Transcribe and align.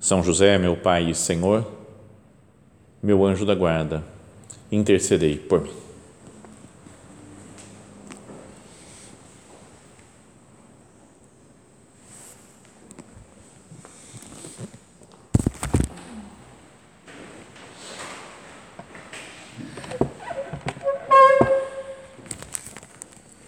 são 0.00 0.22
José, 0.22 0.58
meu 0.58 0.76
Pai 0.76 1.10
e 1.10 1.14
Senhor, 1.14 1.66
meu 3.02 3.24
anjo 3.24 3.44
da 3.44 3.54
guarda, 3.54 4.04
intercedei 4.70 5.36
por 5.36 5.62
mim. 5.62 5.72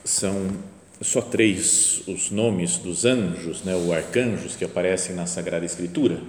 São 0.04 0.51
só 1.01 1.23
três 1.23 2.02
os 2.06 2.30
nomes 2.30 2.76
dos 2.76 3.04
anjos, 3.06 3.62
né, 3.62 3.74
ou 3.74 3.92
arcanjos 3.95 4.54
que 4.54 4.64
aparecem 4.64 5.14
na 5.14 5.24
Sagrada 5.24 5.64
Escritura 5.64 6.20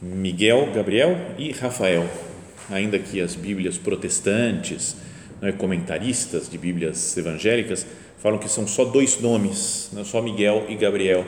Miguel, 0.00 0.70
Gabriel 0.72 1.16
e 1.36 1.50
Rafael. 1.50 2.08
Ainda 2.70 2.98
que 2.98 3.20
as 3.20 3.34
Bíblias 3.34 3.76
protestantes, 3.76 4.96
né, 5.40 5.52
comentaristas 5.52 6.48
de 6.48 6.56
Bíblias 6.56 7.16
evangélicas, 7.16 7.86
falam 8.18 8.38
que 8.38 8.48
são 8.48 8.66
só 8.66 8.84
dois 8.84 9.20
nomes, 9.20 9.90
né, 9.92 10.04
só 10.04 10.22
Miguel 10.22 10.66
e 10.68 10.76
Gabriel, 10.76 11.26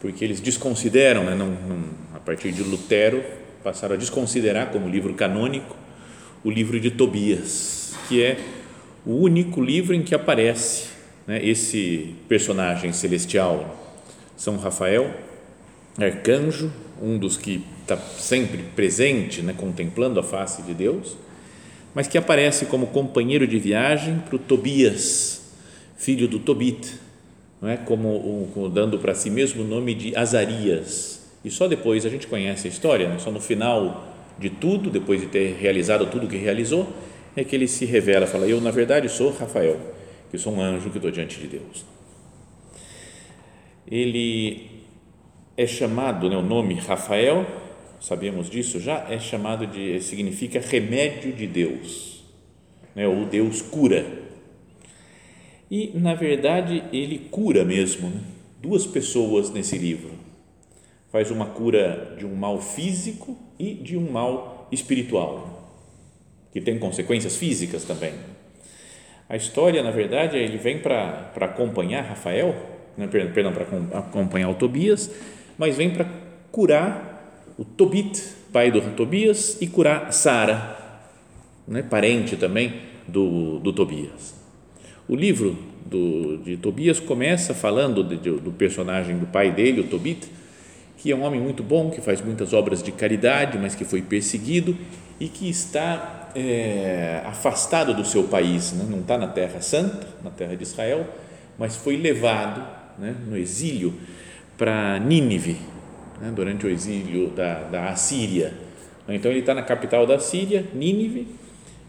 porque 0.00 0.24
eles 0.24 0.40
desconsideram, 0.40 1.24
né, 1.24 1.34
não, 1.34 1.48
não, 1.48 1.84
a 2.14 2.18
partir 2.18 2.52
de 2.52 2.62
Lutero, 2.62 3.22
passaram 3.64 3.94
a 3.94 3.98
desconsiderar 3.98 4.70
como 4.70 4.88
livro 4.88 5.14
canônico 5.14 5.76
o 6.44 6.50
livro 6.50 6.78
de 6.78 6.90
Tobias, 6.90 7.94
que 8.08 8.22
é 8.22 8.38
o 9.04 9.14
único 9.14 9.60
livro 9.60 9.94
em 9.94 10.02
que 10.02 10.14
aparece 10.14 10.88
né, 11.26 11.44
esse 11.44 12.14
personagem 12.28 12.92
celestial, 12.92 13.94
São 14.36 14.56
Rafael, 14.56 15.12
arcanjo, 15.98 16.70
um 17.00 17.18
dos 17.18 17.36
que 17.36 17.64
está 17.86 17.96
sempre 17.96 18.64
presente, 18.74 19.42
né, 19.42 19.54
contemplando 19.56 20.18
a 20.18 20.22
face 20.22 20.60
de 20.62 20.74
Deus, 20.74 21.16
mas 21.94 22.08
que 22.08 22.18
aparece 22.18 22.66
como 22.66 22.88
companheiro 22.88 23.46
de 23.46 23.58
viagem 23.58 24.18
para 24.18 24.36
o 24.36 24.38
Tobias, 24.38 25.52
filho 25.96 26.26
do 26.26 26.40
Tobit, 26.40 26.94
não 27.62 27.68
é? 27.68 27.76
como, 27.76 28.50
como 28.52 28.68
dando 28.68 28.98
para 28.98 29.14
si 29.14 29.30
mesmo 29.30 29.62
o 29.62 29.66
nome 29.66 29.94
de 29.94 30.16
Azarias. 30.16 31.24
E 31.44 31.50
só 31.50 31.68
depois 31.68 32.04
a 32.04 32.10
gente 32.10 32.26
conhece 32.26 32.66
a 32.66 32.70
história, 32.70 33.08
né? 33.08 33.18
só 33.18 33.30
no 33.30 33.40
final 33.40 34.12
de 34.38 34.50
tudo, 34.50 34.90
depois 34.90 35.20
de 35.20 35.28
ter 35.28 35.56
realizado 35.58 36.06
tudo 36.06 36.26
o 36.26 36.28
que 36.28 36.36
realizou, 36.36 36.92
é 37.36 37.44
que 37.44 37.54
ele 37.54 37.68
se 37.68 37.84
revela, 37.84 38.26
fala: 38.26 38.46
Eu, 38.46 38.60
na 38.60 38.70
verdade, 38.70 39.08
sou 39.08 39.30
Rafael, 39.30 39.80
que 40.30 40.36
sou 40.36 40.52
um 40.52 40.60
anjo 40.60 40.90
que 40.90 40.98
estou 40.98 41.10
diante 41.10 41.38
de 41.38 41.46
Deus. 41.46 41.84
Ele 43.90 44.70
é 45.56 45.66
chamado, 45.66 46.28
né, 46.28 46.36
o 46.36 46.42
nome 46.42 46.74
Rafael, 46.74 47.46
sabemos 48.06 48.48
disso 48.48 48.78
já, 48.78 49.04
é 49.10 49.18
chamado 49.18 49.66
de, 49.66 50.00
significa 50.00 50.60
remédio 50.60 51.32
de 51.32 51.44
Deus, 51.44 52.24
né, 52.94 53.08
ou 53.08 53.24
Deus 53.24 53.60
cura. 53.60 54.06
E, 55.68 55.90
na 55.92 56.14
verdade, 56.14 56.84
ele 56.92 57.26
cura 57.32 57.64
mesmo 57.64 58.08
né, 58.08 58.20
duas 58.62 58.86
pessoas 58.86 59.50
nesse 59.50 59.76
livro. 59.76 60.12
Faz 61.10 61.32
uma 61.32 61.46
cura 61.46 62.14
de 62.16 62.24
um 62.24 62.36
mal 62.36 62.60
físico 62.60 63.36
e 63.58 63.74
de 63.74 63.96
um 63.96 64.08
mal 64.08 64.68
espiritual, 64.70 65.68
que 66.52 66.60
tem 66.60 66.78
consequências 66.78 67.36
físicas 67.36 67.82
também. 67.82 68.12
A 69.28 69.34
história, 69.34 69.82
na 69.82 69.90
verdade, 69.90 70.36
ele 70.36 70.58
vem 70.58 70.78
para 70.78 71.32
acompanhar 71.40 72.02
Rafael, 72.02 72.54
né, 72.96 73.08
perdão, 73.08 73.52
para 73.52 73.98
acompanhar 73.98 74.48
o 74.48 74.54
Tobias 74.54 75.10
mas 75.58 75.76
vem 75.76 75.90
para 75.90 76.06
curar 76.52 77.15
o 77.58 77.64
Tobit, 77.64 78.22
pai 78.52 78.70
do 78.70 78.80
Tobias, 78.94 79.58
e 79.60 79.66
curar 79.66 80.12
Sara, 80.12 80.76
né, 81.66 81.82
parente 81.82 82.36
também 82.36 82.82
do, 83.06 83.58
do 83.58 83.72
Tobias. 83.72 84.34
O 85.08 85.14
livro 85.14 85.56
do, 85.84 86.38
de 86.38 86.56
Tobias 86.56 87.00
começa 87.00 87.54
falando 87.54 88.02
de, 88.02 88.16
de, 88.16 88.30
do 88.32 88.52
personagem 88.52 89.18
do 89.18 89.26
pai 89.26 89.52
dele, 89.52 89.80
o 89.80 89.84
Tobit, 89.84 90.28
que 90.96 91.12
é 91.12 91.16
um 91.16 91.22
homem 91.22 91.40
muito 91.40 91.62
bom, 91.62 91.90
que 91.90 92.00
faz 92.00 92.20
muitas 92.20 92.52
obras 92.52 92.82
de 92.82 92.90
caridade, 92.92 93.58
mas 93.58 93.74
que 93.74 93.84
foi 93.84 94.02
perseguido 94.02 94.76
e 95.20 95.28
que 95.28 95.48
está 95.48 96.30
é, 96.34 97.22
afastado 97.24 97.94
do 97.94 98.04
seu 98.04 98.24
país, 98.24 98.72
né? 98.72 98.84
não 98.88 99.00
está 99.00 99.16
na 99.16 99.28
Terra 99.28 99.60
Santa, 99.60 100.06
na 100.22 100.30
Terra 100.30 100.54
de 100.56 100.62
Israel, 100.62 101.06
mas 101.58 101.76
foi 101.76 101.96
levado 101.96 102.60
né, 102.98 103.14
no 103.26 103.36
exílio 103.36 103.94
para 104.58 104.98
Nínive, 104.98 105.56
né, 106.20 106.32
durante 106.34 106.66
o 106.66 106.70
exílio 106.70 107.28
da, 107.30 107.62
da 107.64 107.88
Assíria. 107.90 108.52
Então 109.08 109.30
ele 109.30 109.40
está 109.40 109.54
na 109.54 109.62
capital 109.62 110.06
da 110.06 110.18
Síria, 110.18 110.64
Nínive, 110.74 111.28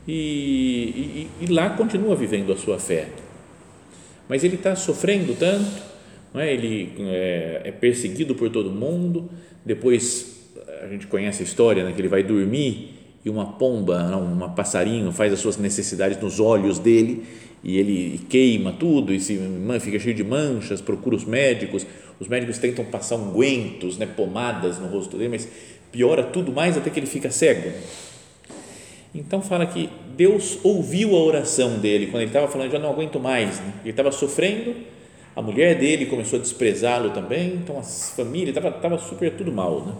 e, 0.07 1.27
e, 1.41 1.45
e, 1.45 1.47
lá 1.47 1.71
continua 1.71 2.15
vivendo 2.15 2.53
a 2.53 2.55
sua 2.55 2.79
fé. 2.79 3.09
Mas 4.29 4.43
ele 4.43 4.55
está 4.55 4.75
sofrendo 4.75 5.35
tanto, 5.35 5.81
é? 6.35 6.53
ele 6.53 6.93
é, 6.99 7.61
é, 7.65 7.71
perseguido 7.71 8.33
por 8.35 8.49
todo 8.49 8.69
mundo. 8.69 9.29
Depois 9.65 10.49
a 10.81 10.87
gente 10.87 11.07
conhece 11.07 11.43
a 11.43 11.45
história 11.45 11.83
né, 11.83 11.91
que 11.91 11.99
ele 11.99 12.07
vai 12.07 12.23
dormir 12.23 12.96
e 13.27 13.29
uma 13.29 13.45
pomba, 13.45 14.15
um 14.15 14.49
passarinho 14.51 15.11
faz 15.11 15.33
as 15.33 15.39
suas 15.39 15.57
necessidades 15.57 16.17
nos 16.21 16.39
olhos 16.39 16.79
dele 16.79 17.25
e 17.61 17.77
ele 17.77 18.21
queima 18.29 18.71
tudo 18.71 19.13
e 19.13 19.19
se 19.19 19.37
fica 19.81 19.99
cheio 19.99 20.15
de 20.15 20.23
manchas, 20.23 20.79
procura 20.79 21.13
os 21.13 21.25
médicos, 21.25 21.85
os 22.21 22.29
médicos 22.29 22.57
tentam 22.57 22.85
passar 22.85 23.17
ungüentos, 23.17 23.97
né, 23.97 24.05
pomadas 24.05 24.79
no 24.79 24.87
rosto 24.87 25.17
dele, 25.17 25.31
mas 25.31 25.47
piora 25.91 26.23
tudo 26.23 26.53
mais 26.53 26.77
até 26.77 26.89
que 26.89 27.01
ele 27.01 27.05
fica 27.05 27.29
cego. 27.29 27.69
Então 29.13 29.41
fala 29.41 29.65
que 29.65 29.89
Deus 30.15 30.59
ouviu 30.63 31.13
a 31.13 31.19
oração 31.19 31.79
dele 31.79 32.05
quando 32.07 32.21
ele 32.21 32.29
estava 32.29 32.47
falando, 32.47 32.71
já 32.71 32.79
não 32.79 32.91
aguento 32.91 33.19
mais, 33.19 33.59
né? 33.59 33.73
ele 33.81 33.89
estava 33.89 34.09
sofrendo, 34.09 34.73
a 35.35 35.41
mulher 35.41 35.77
dele 35.77 36.05
começou 36.05 36.39
a 36.39 36.41
desprezá-lo 36.41 37.09
também, 37.09 37.55
então 37.55 37.77
a 37.77 37.83
família 37.83 38.51
estava, 38.51 38.69
estava 38.69 38.97
super 38.97 39.35
tudo 39.35 39.51
mal, 39.51 39.85
né? 39.85 39.93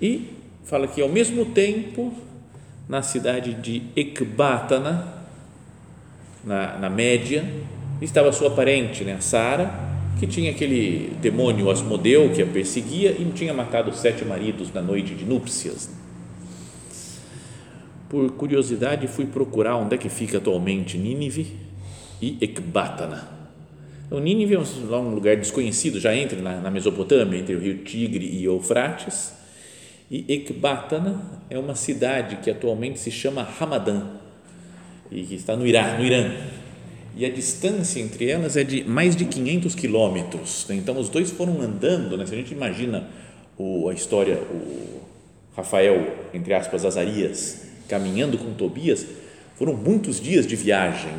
E 0.00 0.39
fala 0.70 0.86
que 0.86 1.02
ao 1.02 1.08
mesmo 1.08 1.46
tempo 1.46 2.14
na 2.88 3.02
cidade 3.02 3.54
de 3.54 3.82
Ecbatana 3.96 5.20
na, 6.44 6.78
na 6.78 6.88
média, 6.88 7.44
estava 8.00 8.30
sua 8.30 8.52
parente, 8.52 9.02
né, 9.02 9.18
Sara, 9.20 9.68
que 10.20 10.28
tinha 10.28 10.52
aquele 10.52 11.12
demônio 11.20 11.68
Asmodeu 11.70 12.30
que 12.32 12.40
a 12.40 12.46
perseguia 12.46 13.10
e 13.10 13.24
tinha 13.34 13.52
matado 13.52 13.92
sete 13.92 14.24
maridos 14.24 14.72
na 14.72 14.80
noite 14.80 15.12
de 15.12 15.24
núpcias. 15.24 15.90
Por 18.08 18.30
curiosidade, 18.32 19.08
fui 19.08 19.26
procurar 19.26 19.76
onde 19.76 19.96
é 19.96 19.98
que 19.98 20.08
fica 20.08 20.38
atualmente 20.38 20.96
Nínive 20.96 21.56
e 22.22 22.38
Ecbatana. 22.40 23.28
Então, 24.06 24.20
Nínive 24.20 24.54
é 24.54 24.58
um, 24.58 25.14
lugar 25.14 25.36
desconhecido, 25.36 25.98
já 25.98 26.14
entre 26.14 26.40
na, 26.40 26.60
na 26.60 26.70
Mesopotâmia, 26.70 27.40
entre 27.40 27.56
o 27.56 27.60
rio 27.60 27.78
Tigre 27.78 28.24
e 28.24 28.44
Eufrates, 28.44 29.39
e 30.10 30.24
Ecbatana 30.28 31.22
é 31.48 31.56
uma 31.58 31.76
cidade 31.76 32.36
que 32.36 32.50
atualmente 32.50 32.98
se 32.98 33.10
chama 33.10 33.42
Ramadã, 33.42 34.02
e 35.10 35.22
que 35.22 35.36
está 35.36 35.54
no 35.54 35.66
Irã, 35.66 35.96
no 35.96 36.04
Irã. 36.04 36.32
E 37.16 37.24
a 37.24 37.30
distância 37.30 38.00
entre 38.00 38.28
elas 38.28 38.56
é 38.56 38.64
de 38.64 38.84
mais 38.84 39.14
de 39.14 39.24
500 39.24 39.74
quilômetros. 39.74 40.66
Né? 40.68 40.76
Então, 40.76 40.98
os 40.98 41.08
dois 41.08 41.30
foram 41.30 41.60
andando. 41.60 42.16
Né? 42.16 42.26
Se 42.26 42.34
a 42.34 42.36
gente 42.36 42.52
imagina 42.52 43.08
o, 43.58 43.88
a 43.88 43.94
história, 43.94 44.36
o 44.36 45.00
Rafael, 45.56 46.28
entre 46.32 46.54
aspas, 46.54 46.84
Azarias, 46.84 47.66
caminhando 47.88 48.38
com 48.38 48.54
Tobias, 48.54 49.06
foram 49.56 49.74
muitos 49.74 50.20
dias 50.20 50.46
de 50.46 50.56
viagem. 50.56 51.12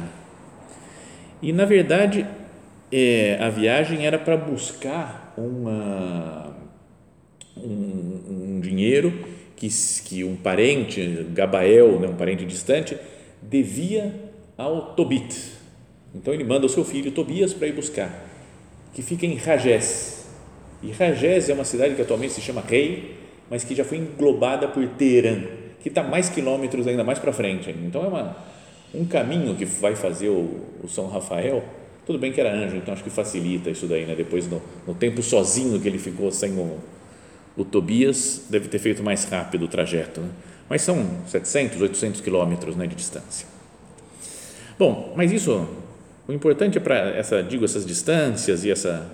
E, 1.42 1.52
na 1.52 1.66
verdade, 1.66 2.26
é, 2.92 3.38
a 3.42 3.50
viagem 3.50 4.06
era 4.06 4.18
para 4.18 4.38
buscar 4.38 5.34
uma, 5.38 6.56
um, 7.58 7.62
um 7.64 8.01
dinheiro 8.62 9.14
que, 9.58 9.68
que 10.06 10.24
um 10.24 10.36
parente, 10.36 11.28
Gabael, 11.34 12.00
né, 12.00 12.08
um 12.08 12.16
parente 12.16 12.46
distante, 12.46 12.98
devia 13.42 14.14
ao 14.58 14.94
Tobit. 14.94 15.52
Então 16.16 16.34
ele 16.34 16.44
manda 16.44 16.66
o 16.66 16.70
seu 16.70 16.84
filho 16.84 17.12
Tobias 17.12 17.54
para 17.54 17.68
ir 17.68 17.74
buscar, 17.74 18.28
que 18.94 19.02
fica 19.02 19.26
em 19.26 19.36
Ragés. 19.36 20.26
E 20.82 20.92
Ragés 20.92 21.50
é 21.50 21.54
uma 21.54 21.64
cidade 21.64 21.96
que 21.96 22.02
atualmente 22.02 22.34
se 22.34 22.42
chama 22.42 22.62
Rei, 22.62 23.16
mas 23.50 23.64
que 23.64 23.76
já 23.76 23.84
foi 23.84 24.00
englobada 24.00 24.68
por 24.68 24.86
Teherã, 24.88 25.44
que 25.82 25.90
está 25.90 26.02
mais 26.02 26.30
quilômetros 26.30 26.88
ainda 26.88 27.04
mais 27.04 27.20
para 27.20 27.32
frente. 27.32 27.70
Então 27.70 28.04
é 28.04 28.08
uma, 28.08 28.38
um 28.96 29.06
caminho 29.06 29.56
que 29.56 29.66
vai 29.66 29.96
fazer 29.96 30.30
o, 30.30 30.60
o, 30.84 30.88
São 30.88 31.08
Rafael. 31.08 31.64
Tudo 32.06 32.18
bem 32.18 32.32
que 32.32 32.42
era 32.42 32.52
anjo, 32.52 32.78
então 32.78 32.94
acho 32.94 33.04
que 33.04 33.10
facilita 33.10 33.70
isso 33.70 33.86
daí, 33.86 34.06
né? 34.06 34.16
Depois, 34.16 34.48
no, 34.50 34.60
no 34.88 34.96
tempo 34.96 35.22
sozinho 35.22 35.80
que 35.80 35.88
ele 35.88 36.00
ficou 36.00 36.32
sem 36.32 36.52
o, 36.54 36.80
o 37.62 37.66
Tobias, 37.66 38.46
deve 38.50 38.68
ter 38.68 38.80
feito 38.80 39.04
mais 39.04 39.24
rápido 39.26 39.66
o 39.66 39.68
trajeto. 39.68 40.22
Né? 40.22 40.30
Mas 40.70 40.82
são 40.82 41.06
700, 41.28 41.82
800 41.82 42.22
quilômetros 42.22 42.76
né, 42.76 42.88
de 42.88 42.96
distância. 42.96 43.48
Bom, 44.78 45.14
mas 45.16 45.32
isso, 45.32 45.68
o 46.28 46.34
importante 46.34 46.78
é 46.78 46.82
para 46.82 46.96
essa, 47.10 47.44
digo, 47.44 47.66
essas 47.66 47.86
distâncias 47.86 48.64
e 48.64 48.72
essa, 48.72 49.10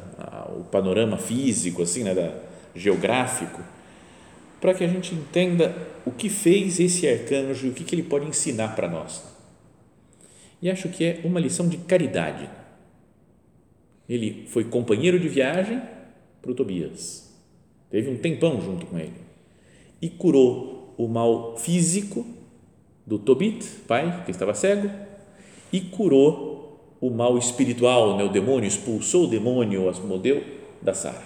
o 0.58 0.64
panorama 0.64 1.18
físico, 1.18 1.82
assim, 1.82 2.04
né, 2.04 2.14
da, 2.14 2.32
geográfico, 2.78 3.62
para 4.62 4.74
que 4.74 4.84
a 4.84 4.88
gente 4.88 5.14
entenda 5.14 5.76
o 6.06 6.12
que 6.12 6.30
fez 6.30 6.80
esse 6.80 7.08
arcanjo 7.08 7.68
e 7.68 7.70
o 7.70 7.74
que, 7.74 7.84
que 7.84 7.96
ele 7.96 8.04
pode 8.04 8.28
ensinar 8.28 8.76
para 8.76 8.88
nós. 8.88 9.24
E 10.62 10.70
acho 10.70 10.90
que 10.90 11.04
é 11.04 11.22
uma 11.24 11.40
lição 11.40 11.68
de 11.68 11.78
caridade. 11.78 12.50
Ele 14.08 14.48
foi 14.48 14.64
companheiro 14.64 15.20
de 15.20 15.28
viagem 15.28 15.82
para 16.42 16.52
o 16.52 16.56
Tobias, 16.56 17.27
teve 17.90 18.10
um 18.10 18.18
tempão 18.18 18.62
junto 18.62 18.86
com 18.86 18.98
ele 18.98 19.28
e 20.02 20.10
curou 20.10 20.94
o 20.98 21.08
mal 21.08 21.58
físico 21.58 22.26
do 23.06 23.18
Tobit, 23.18 23.66
pai, 23.88 24.24
que 24.26 24.32
estava 24.32 24.54
cego, 24.54 24.90
e 25.72 25.80
curou 25.80 26.98
o 27.00 27.10
mal 27.10 27.38
espiritual, 27.38 28.18
né, 28.18 28.24
o 28.24 28.30
demônio, 28.30 28.68
expulsou 28.68 29.26
o 29.26 29.28
demônio, 29.28 29.88
Asmodeu, 29.88 30.44
da 30.82 30.94
Sara. 30.94 31.24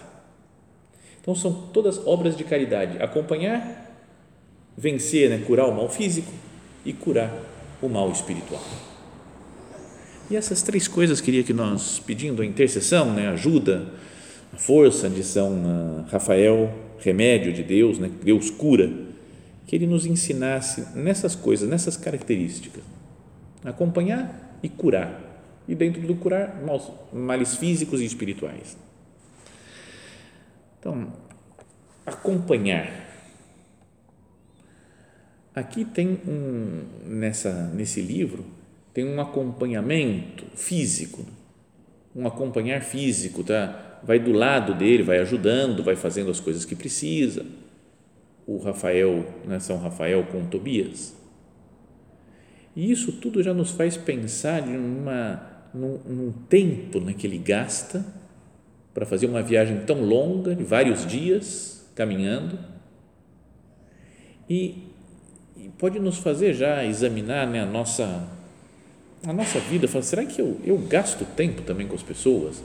Então 1.22 1.34
são 1.36 1.54
todas 1.74 2.06
obras 2.06 2.36
de 2.36 2.44
caridade, 2.44 3.02
acompanhar, 3.02 3.90
vencer, 4.78 5.30
né, 5.30 5.44
curar 5.46 5.68
o 5.68 5.76
mal 5.76 5.90
físico 5.90 6.32
e 6.86 6.94
curar 6.94 7.34
o 7.82 7.88
mal 7.88 8.12
espiritual. 8.12 8.64
E 10.30 10.36
essas 10.36 10.62
três 10.62 10.88
coisas 10.88 11.20
queria 11.20 11.44
que 11.44 11.54
nós, 11.54 12.00
pedindo 12.00 12.42
a 12.42 12.46
intercessão, 12.46 13.14
né, 13.14 13.28
ajuda, 13.30 13.94
força 14.58 15.10
de 15.10 15.24
São 15.24 15.64
ah, 15.66 16.06
Rafael, 16.10 16.74
remédio 17.00 17.52
de 17.54 17.64
Deus, 17.64 18.00
né, 18.00 18.12
Deus 18.24 18.50
cura, 18.50 18.92
que 19.66 19.76
ele 19.76 19.88
nos 19.88 20.06
ensinasse 20.06 20.98
nessas 20.98 21.36
coisas, 21.36 21.70
nessas 21.70 21.96
características, 21.98 22.84
acompanhar 23.64 24.60
e 24.62 24.70
curar. 24.70 25.30
E 25.68 25.76
dentro 25.76 26.02
do 26.02 26.16
curar, 26.16 26.62
males 27.14 27.56
físicos 27.56 28.02
e 28.02 28.06
espirituais. 28.06 28.76
Então, 30.80 31.14
acompanhar. 32.06 33.10
Aqui 35.54 35.86
tem 35.86 36.20
um, 36.28 36.84
nessa, 37.06 37.68
nesse 37.68 38.02
livro, 38.02 38.46
tem 38.94 39.06
um 39.06 39.22
acompanhamento 39.22 40.46
físico, 40.56 41.26
um 42.16 42.26
acompanhar 42.26 42.82
físico, 42.82 43.44
tá? 43.44 43.91
Vai 44.04 44.20
do 44.20 44.32
lado 44.32 44.74
dele, 44.74 45.04
vai 45.04 45.20
ajudando, 45.20 45.84
vai 45.84 45.96
fazendo 45.96 46.32
as 46.32 46.40
coisas 46.40 46.66
que 46.66 46.76
precisa. 46.76 47.46
O 48.48 48.58
Rafael, 48.58 49.26
né, 49.46 49.60
São 49.60 49.78
Rafael 49.78 50.24
com 50.32 50.46
Tobias. 50.46 51.16
E 52.76 52.92
isso 52.92 53.12
tudo 53.14 53.44
já 53.44 53.54
nos 53.54 53.72
faz 53.72 53.98
pensar 53.98 54.68
em 54.68 54.78
uma, 54.78 55.42
num, 55.74 55.98
num 56.06 56.32
tempo 56.32 57.00
né, 57.00 57.14
que 57.14 57.28
ele 57.28 57.38
gasta 57.38 58.06
para 58.94 59.06
fazer 59.06 59.26
uma 59.26 59.42
viagem 59.42 59.82
tão 59.86 60.04
longa, 60.04 60.56
de 60.56 60.64
vários 60.64 61.06
dias 61.06 61.90
caminhando, 61.96 62.58
e, 64.50 64.84
e 65.56 65.70
pode 65.78 66.00
nos 66.00 66.18
fazer 66.18 66.54
já 66.54 66.84
examinar 66.84 67.48
né, 67.48 67.62
a, 67.62 67.66
nossa, 67.66 68.28
a 69.26 69.32
nossa 69.32 69.60
vida, 69.60 69.88
será 70.02 70.26
que 70.26 70.42
eu, 70.42 70.60
eu 70.64 70.78
gasto 70.78 71.26
tempo 71.36 71.62
também 71.62 71.88
com 71.88 71.96
as 71.96 72.04
pessoas? 72.04 72.62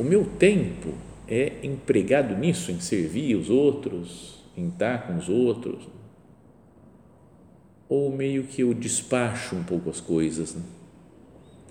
O 0.00 0.02
meu 0.02 0.24
tempo 0.24 0.94
é 1.28 1.56
empregado 1.62 2.34
nisso, 2.34 2.72
em 2.72 2.80
servir 2.80 3.36
os 3.36 3.50
outros, 3.50 4.42
em 4.56 4.68
estar 4.68 5.06
com 5.06 5.18
os 5.18 5.28
outros? 5.28 5.86
Ou 7.86 8.10
meio 8.10 8.44
que 8.44 8.62
eu 8.62 8.72
despacho 8.72 9.54
um 9.54 9.62
pouco 9.62 9.90
as 9.90 10.00
coisas, 10.00 10.54
né? 10.54 10.62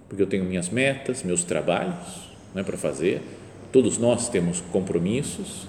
porque 0.07 0.21
eu 0.21 0.27
tenho 0.27 0.45
minhas 0.45 0.69
metas, 0.69 1.23
meus 1.23 1.43
trabalhos 1.43 2.29
né, 2.53 2.61
para 2.61 2.77
fazer, 2.77 3.19
todos 3.71 3.97
nós 3.97 4.29
temos 4.29 4.61
compromissos. 4.61 5.67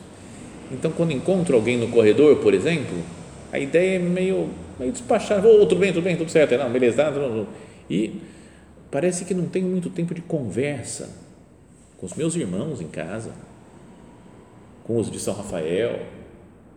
Então, 0.71 0.93
quando 0.93 1.13
encontro 1.13 1.57
alguém 1.57 1.79
no 1.79 1.89
corredor, 1.89 2.41
por 2.41 2.53
exemplo, 2.53 2.99
a 3.51 3.59
ideia 3.59 3.97
é 3.97 3.99
meio, 3.99 4.51
meio 4.79 4.93
despachar, 4.93 5.43
oh, 5.47 5.65
tudo 5.65 5.77
bem, 5.77 5.95
tudo 5.95 6.05
bem, 6.05 6.15
tudo 6.15 6.31
certo, 6.31 6.55
não, 6.59 6.71
beleza, 6.71 7.05
tá, 7.05 7.47
e 7.89 8.21
parece 8.91 9.25
que 9.25 9.33
não 9.33 9.47
tenho 9.47 9.67
muito 9.67 9.89
tempo 9.89 10.13
de 10.13 10.21
conversa 10.21 11.30
com 12.01 12.07
os 12.07 12.15
meus 12.15 12.35
irmãos 12.35 12.81
em 12.81 12.89
casa, 12.89 13.33
com 14.85 14.99
os 14.99 15.11
de 15.11 15.21
São 15.21 15.35
Rafael, 15.35 16.07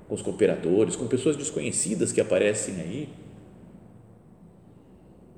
com 0.08 0.14
os 0.14 0.22
cooperadores, 0.22 0.96
com 0.96 1.08
pessoas 1.08 1.36
desconhecidas 1.36 2.12
que 2.12 2.22
aparecem 2.22 2.75
aí 2.81 3.10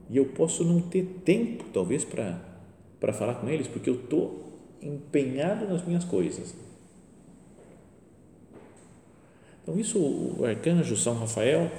e 0.10 0.18
eu 0.18 0.26
posso 0.26 0.64
não 0.64 0.82
ter 0.82 1.04
tempo, 1.24 1.66
talvez, 1.74 2.06
para 2.06 3.14
falar 3.14 3.36
com 3.36 3.50
eles, 3.50 3.68
porque 3.68 3.90
eu 3.90 3.96
estou 3.96 4.60
empenhado 4.82 5.68
nas 5.68 5.86
minhas 5.86 6.04
coisas. 6.04 6.54
Então, 9.64 9.80
isso, 9.80 9.98
o 9.98 10.46
arcanjo 10.46 10.96
São 10.96 11.16
Rafael, 11.16 11.72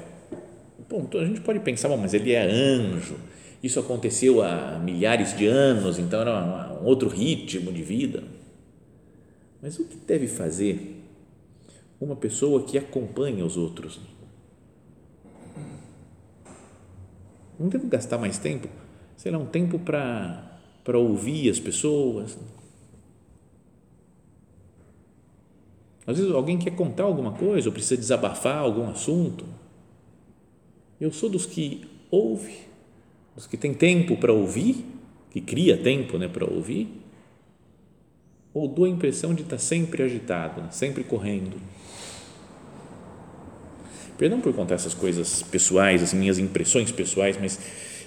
bom, 0.88 1.08
a 1.14 1.24
gente 1.24 1.40
pode 1.40 1.60
pensar, 1.60 1.88
bom, 1.88 1.96
mas 1.96 2.14
ele 2.14 2.32
é 2.32 2.42
anjo, 2.42 3.16
isso 3.62 3.80
aconteceu 3.80 4.42
há 4.42 4.78
milhares 4.78 5.36
de 5.36 5.46
anos, 5.46 5.98
então 5.98 6.20
era 6.20 6.78
um 6.80 6.84
outro 6.84 7.08
ritmo 7.08 7.72
de 7.72 7.82
vida. 7.82 8.22
Mas 9.62 9.78
o 9.78 9.84
que 9.84 9.96
deve 9.96 10.28
fazer 10.28 11.02
uma 12.00 12.14
pessoa 12.14 12.62
que 12.62 12.78
acompanha 12.78 13.44
os 13.44 13.56
outros? 13.56 14.00
Não 17.58 17.68
devo 17.68 17.86
gastar 17.86 18.18
mais 18.18 18.38
tempo? 18.38 18.68
Sei 19.16 19.32
lá, 19.32 19.38
um 19.38 19.46
tempo 19.46 19.78
para, 19.78 20.60
para 20.84 20.98
ouvir 20.98 21.50
as 21.50 21.58
pessoas. 21.58 22.38
Às 26.06 26.18
vezes 26.18 26.32
alguém 26.32 26.58
quer 26.58 26.76
contar 26.76 27.04
alguma 27.04 27.32
coisa 27.32 27.68
ou 27.68 27.72
precisa 27.72 27.96
desabafar 27.96 28.58
algum 28.58 28.88
assunto. 28.88 29.44
Eu 31.00 31.10
sou 31.10 31.28
dos 31.28 31.46
que 31.46 31.84
ouve, 32.10 32.60
dos 33.36 33.46
que 33.46 33.56
tem 33.56 33.72
tempo 33.74 34.16
para 34.16 34.32
ouvir, 34.32 34.84
que 35.30 35.40
cria 35.40 35.76
tempo 35.76 36.16
né, 36.16 36.26
para 36.26 36.50
ouvir, 36.50 36.88
ou 38.54 38.66
dou 38.66 38.86
a 38.86 38.88
impressão 38.88 39.34
de 39.34 39.42
estar 39.42 39.58
sempre 39.58 40.02
agitado, 40.02 40.74
sempre 40.74 41.04
correndo. 41.04 41.60
Perdão 44.16 44.40
por 44.40 44.54
contar 44.54 44.76
essas 44.76 44.94
coisas 44.94 45.42
pessoais, 45.42 46.02
as 46.02 46.14
minhas 46.14 46.38
impressões 46.38 46.90
pessoais, 46.90 47.36
mas 47.38 47.60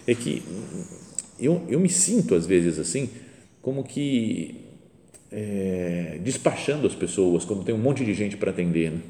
é 0.07 0.15
que 0.15 0.41
eu, 1.39 1.63
eu 1.69 1.79
me 1.79 1.89
sinto 1.89 2.33
às 2.33 2.47
vezes 2.47 2.79
assim, 2.79 3.11
como 3.61 3.83
que 3.83 4.65
é, 5.31 6.19
despachando 6.23 6.87
as 6.87 6.95
pessoas 6.95 7.45
quando 7.45 7.63
tem 7.63 7.75
um 7.75 7.77
monte 7.79 8.03
de 8.03 8.15
gente 8.15 8.35
para 8.35 8.49
atender. 8.49 8.91
Né? 8.91 9.01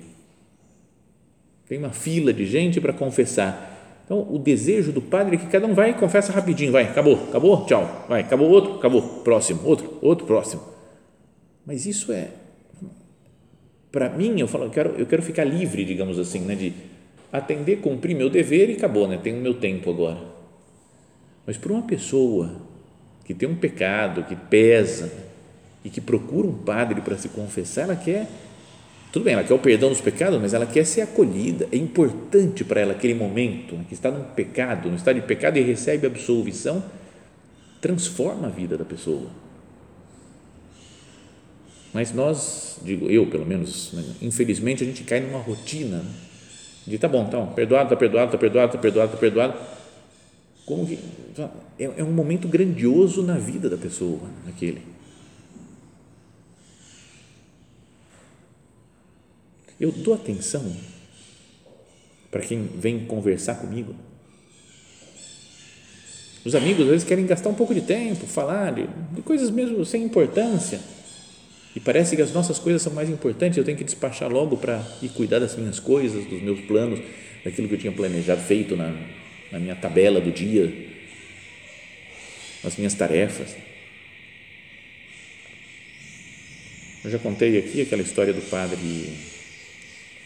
Tem 1.70 1.78
uma 1.78 1.92
fila 1.92 2.34
de 2.34 2.46
gente 2.46 2.82
para 2.82 2.92
confessar. 2.92 3.79
Então, 4.10 4.26
o 4.28 4.40
desejo 4.40 4.92
do 4.92 5.04
padre 5.04 5.36
é 5.36 5.40
que 5.40 5.46
cada 5.46 5.68
um 5.68 5.76
vai 5.76 5.92
e 5.92 5.94
confessa 5.94 6.32
rapidinho, 6.32 6.72
vai, 6.72 6.86
acabou, 6.86 7.14
acabou, 7.30 7.64
tchau, 7.68 8.08
vai, 8.10 8.22
acabou 8.22 8.50
outro, 8.50 8.78
acabou, 8.78 9.04
próximo, 9.24 9.62
outro, 9.64 10.00
outro, 10.02 10.26
próximo. 10.26 10.64
Mas 11.64 11.86
isso 11.86 12.12
é, 12.12 12.30
para 13.92 14.10
mim, 14.10 14.40
eu 14.40 14.48
falo, 14.48 14.64
eu 14.64 14.72
quero, 14.72 14.90
eu 14.98 15.06
quero 15.06 15.22
ficar 15.22 15.44
livre, 15.44 15.86
digamos 15.86 16.18
assim, 16.18 16.40
né, 16.40 16.56
de 16.56 16.74
atender, 17.32 17.82
cumprir 17.82 18.16
meu 18.16 18.32
dever 18.32 18.72
e 18.72 18.74
acabou, 18.74 19.08
né? 19.08 19.20
Tenho 19.22 19.38
meu 19.38 19.54
tempo 19.54 19.92
agora. 19.92 20.18
Mas 21.46 21.56
para 21.56 21.72
uma 21.72 21.84
pessoa 21.84 22.64
que 23.24 23.36
tem 23.36 23.48
um 23.48 23.56
pecado, 23.56 24.24
que 24.24 24.36
pesa 24.36 25.14
e 25.86 25.90
que 25.92 26.02
procura 26.02 26.48
um 26.48 26.54
padre 26.54 27.02
para 27.02 27.16
se 27.16 27.30
confessar, 27.30 27.84
ela 27.84 27.96
quer 27.96 28.28
tudo 29.12 29.24
bem, 29.24 29.34
ela 29.34 29.44
quer 29.44 29.54
o 29.54 29.60
perdão 29.60 29.90
dos 29.90 30.02
pecados, 30.02 30.40
mas 30.40 30.54
ela 30.54 30.68
quer 30.68 30.86
ser 30.86 31.02
acolhida. 31.02 31.68
É 31.72 31.78
importante 31.78 32.64
para 32.64 32.80
ela 32.80 32.92
aquele 32.92 33.16
momento 33.16 33.76
que 33.88 33.94
está 33.94 34.12
num 34.12 34.24
pecado, 34.24 34.90
no 34.90 34.96
estado 34.96 35.16
de 35.16 35.26
pecado 35.26 35.58
e 35.58 35.62
recebe 35.62 36.06
absolvição, 36.06 36.84
transforma 37.82 38.48
a 38.48 38.52
vida 38.52 38.78
da 38.78 38.86
pessoa. 38.86 39.30
Mas 41.92 42.14
nós, 42.14 42.78
digo 42.84 43.10
eu 43.10 43.26
pelo 43.26 43.48
menos, 43.48 43.94
né, 43.94 44.04
infelizmente 44.22 44.84
a 44.84 44.86
gente 44.86 45.04
cai 45.04 45.20
numa 45.20 45.40
rotina 45.40 46.04
de 46.86 46.98
tá 47.00 47.08
bom, 47.08 47.26
então, 47.28 47.48
perdoado, 47.48 47.90
tá 47.90 47.96
perdoado, 47.96 48.32
tá 48.32 48.38
perdoado, 48.38 48.72
tá 48.74 48.78
perdoado, 48.78 49.12
tá 49.12 49.18
perdoado. 49.18 49.54
Como 50.66 50.86
que 50.86 51.00
é, 51.80 51.92
é 51.98 52.04
um 52.04 52.12
momento 52.12 52.48
grandioso 52.48 53.24
na 53.24 53.38
vida 53.40 53.68
da 53.68 53.78
pessoa, 53.78 54.22
aquele. 54.48 54.82
Eu 59.80 59.92
dou 59.92 60.14
atenção 60.14 60.76
para 62.30 62.42
quem 62.42 62.64
vem 62.76 63.06
conversar 63.06 63.56
comigo. 63.56 63.96
Os 66.44 66.56
amigos 66.56 66.84
às 66.84 66.90
vezes 66.90 67.08
querem 67.08 67.26
gastar 67.26 67.50
um 67.50 67.54
pouco 67.54 67.74
de 67.74 67.82
tempo, 67.82 68.26
falar 68.26 68.74
de, 68.74 68.88
de 69.14 69.22
coisas 69.22 69.50
mesmo 69.50 69.84
sem 69.86 70.04
importância. 70.04 70.80
E 71.76 71.80
parece 71.80 72.16
que 72.16 72.22
as 72.22 72.34
nossas 72.34 72.58
coisas 72.58 72.82
são 72.82 72.94
mais 72.94 73.10
importantes, 73.10 73.58
eu 73.58 73.64
tenho 73.64 73.78
que 73.78 73.84
despachar 73.84 74.30
logo 74.30 74.58
para 74.58 74.84
ir 75.02 75.10
cuidar 75.10 75.40
das 75.40 75.56
minhas 75.56 75.80
coisas, 75.80 76.26
dos 76.26 76.42
meus 76.42 76.60
planos, 76.62 77.00
daquilo 77.44 77.68
que 77.68 77.76
eu 77.76 77.80
tinha 77.80 77.92
planejado, 77.92 78.42
feito 78.42 78.76
na, 78.76 78.94
na 79.52 79.60
minha 79.60 79.76
tabela 79.76 80.20
do 80.20 80.32
dia, 80.32 80.74
nas 82.64 82.76
minhas 82.76 82.94
tarefas. 82.96 83.56
Eu 87.04 87.12
já 87.12 87.20
contei 87.20 87.58
aqui 87.58 87.82
aquela 87.82 88.02
história 88.02 88.34
do 88.34 88.42
padre, 88.42 89.16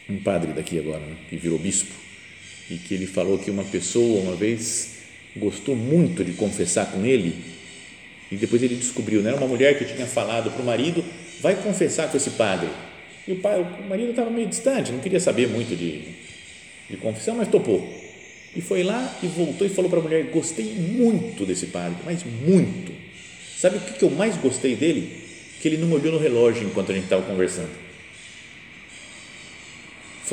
um 0.10 0.18
padre 0.18 0.54
daqui 0.54 0.78
agora, 0.80 1.00
né, 1.00 1.16
que 1.30 1.38
virou 1.38 1.58
bispo, 1.58 1.94
e 2.70 2.78
que 2.78 2.94
ele 2.94 3.06
falou 3.06 3.38
que 3.38 3.52
uma 3.52 3.64
pessoa 3.64 4.22
uma 4.22 4.36
vez 4.36 4.98
gostou 5.36 5.76
muito 5.76 6.24
de 6.24 6.34
confessar 6.34 6.92
com 6.92 7.06
ele, 7.06 7.36
e 8.32 8.36
depois 8.36 8.62
ele 8.64 8.76
descobriu, 8.76 9.22
né, 9.22 9.34
uma 9.34 9.48
mulher 9.48 9.78
que 9.78 9.86
tinha 9.86 10.06
falado 10.06 10.52
para 10.52 10.62
o 10.62 10.66
marido, 10.66 11.04
vai 11.42 11.56
confessar 11.56 12.10
com 12.10 12.18
esse 12.18 12.32
padre. 12.32 12.70
E 13.28 13.32
o, 13.32 13.36
pai, 13.38 13.60
o 13.60 13.88
marido 13.88 14.10
estava 14.10 14.30
meio 14.30 14.48
distante, 14.48 14.92
não 14.92 15.00
queria 15.00 15.20
saber 15.20 15.48
muito 15.48 15.76
de, 15.76 16.02
de 16.90 16.98
confissão, 16.98 17.36
mas 17.36 17.48
topou. 17.48 18.02
E 18.56 18.62
foi 18.62 18.84
lá 18.84 19.18
e 19.24 19.28
voltou 19.28 19.66
e 19.66 19.70
falou 19.70 19.90
para 19.90 20.00
a 20.00 20.04
mulher: 20.04 20.24
Gostei 20.26 20.66
muito 20.66 21.46
desse 21.46 21.68
padre, 21.68 21.98
mas 22.06 22.24
muito. 22.24 22.92
Sabe 23.58 23.78
o 23.78 23.80
que 23.80 24.04
eu 24.04 24.12
mais 24.12 24.36
gostei 24.38 24.76
dele? 24.76 25.24
Que 25.62 25.70
ele 25.70 25.78
não 25.78 25.92
olhou 25.92 26.14
no 26.14 26.20
relógio 26.20 26.68
enquanto 26.68 26.92
a 26.92 26.94
gente 26.94 27.06
estava 27.06 27.24
conversando. 27.24 27.70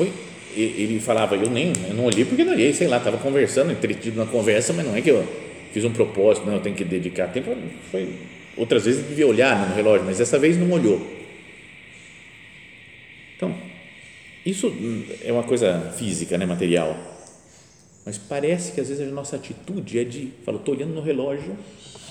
Foi, 0.01 0.11
ele 0.55 0.99
falava: 0.99 1.35
Eu 1.35 1.49
nem 1.49 1.71
eu 1.87 1.93
não 1.93 2.05
olhei 2.05 2.25
porque 2.25 2.43
não 2.43 2.53
olhei, 2.53 2.73
sei 2.73 2.87
lá, 2.87 2.97
estava 2.97 3.17
conversando, 3.17 3.71
entretido 3.71 4.17
na 4.17 4.25
conversa, 4.25 4.73
mas 4.73 4.85
não 4.85 4.95
é 4.95 5.01
que 5.01 5.11
eu 5.11 5.27
fiz 5.71 5.85
um 5.85 5.91
propósito, 5.91 6.47
não, 6.47 6.55
eu 6.55 6.59
tenho 6.59 6.75
que 6.75 6.83
dedicar 6.83 7.27
tempo. 7.27 7.55
Foi 7.91 8.09
Outras 8.57 8.85
vezes 8.85 9.07
devia 9.07 9.27
olhar 9.27 9.69
no 9.69 9.75
relógio, 9.75 10.05
mas 10.05 10.17
dessa 10.17 10.37
vez 10.37 10.57
não 10.57 10.71
olhou. 10.71 10.99
Então, 13.37 13.55
isso 14.45 14.73
é 15.23 15.31
uma 15.31 15.43
coisa 15.43 15.93
física, 15.97 16.37
né, 16.37 16.45
material. 16.45 16.97
Mas 18.05 18.17
parece 18.17 18.73
que 18.73 18.81
às 18.81 18.89
vezes 18.89 19.07
a 19.07 19.11
nossa 19.11 19.35
atitude 19.37 19.99
é 19.99 20.03
de, 20.03 20.31
falo, 20.43 20.57
estou 20.57 20.75
olhando 20.75 20.93
no 20.93 21.01
relógio 21.01 21.55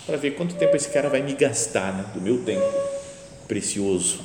para 0.06 0.16
ver 0.16 0.32
quanto 0.32 0.54
tempo 0.54 0.74
esse 0.74 0.88
cara 0.88 1.08
vai 1.08 1.20
me 1.20 1.34
gastar 1.34 1.92
né, 1.92 2.06
do 2.14 2.20
meu 2.20 2.38
tempo 2.38 2.64
precioso. 3.46 4.20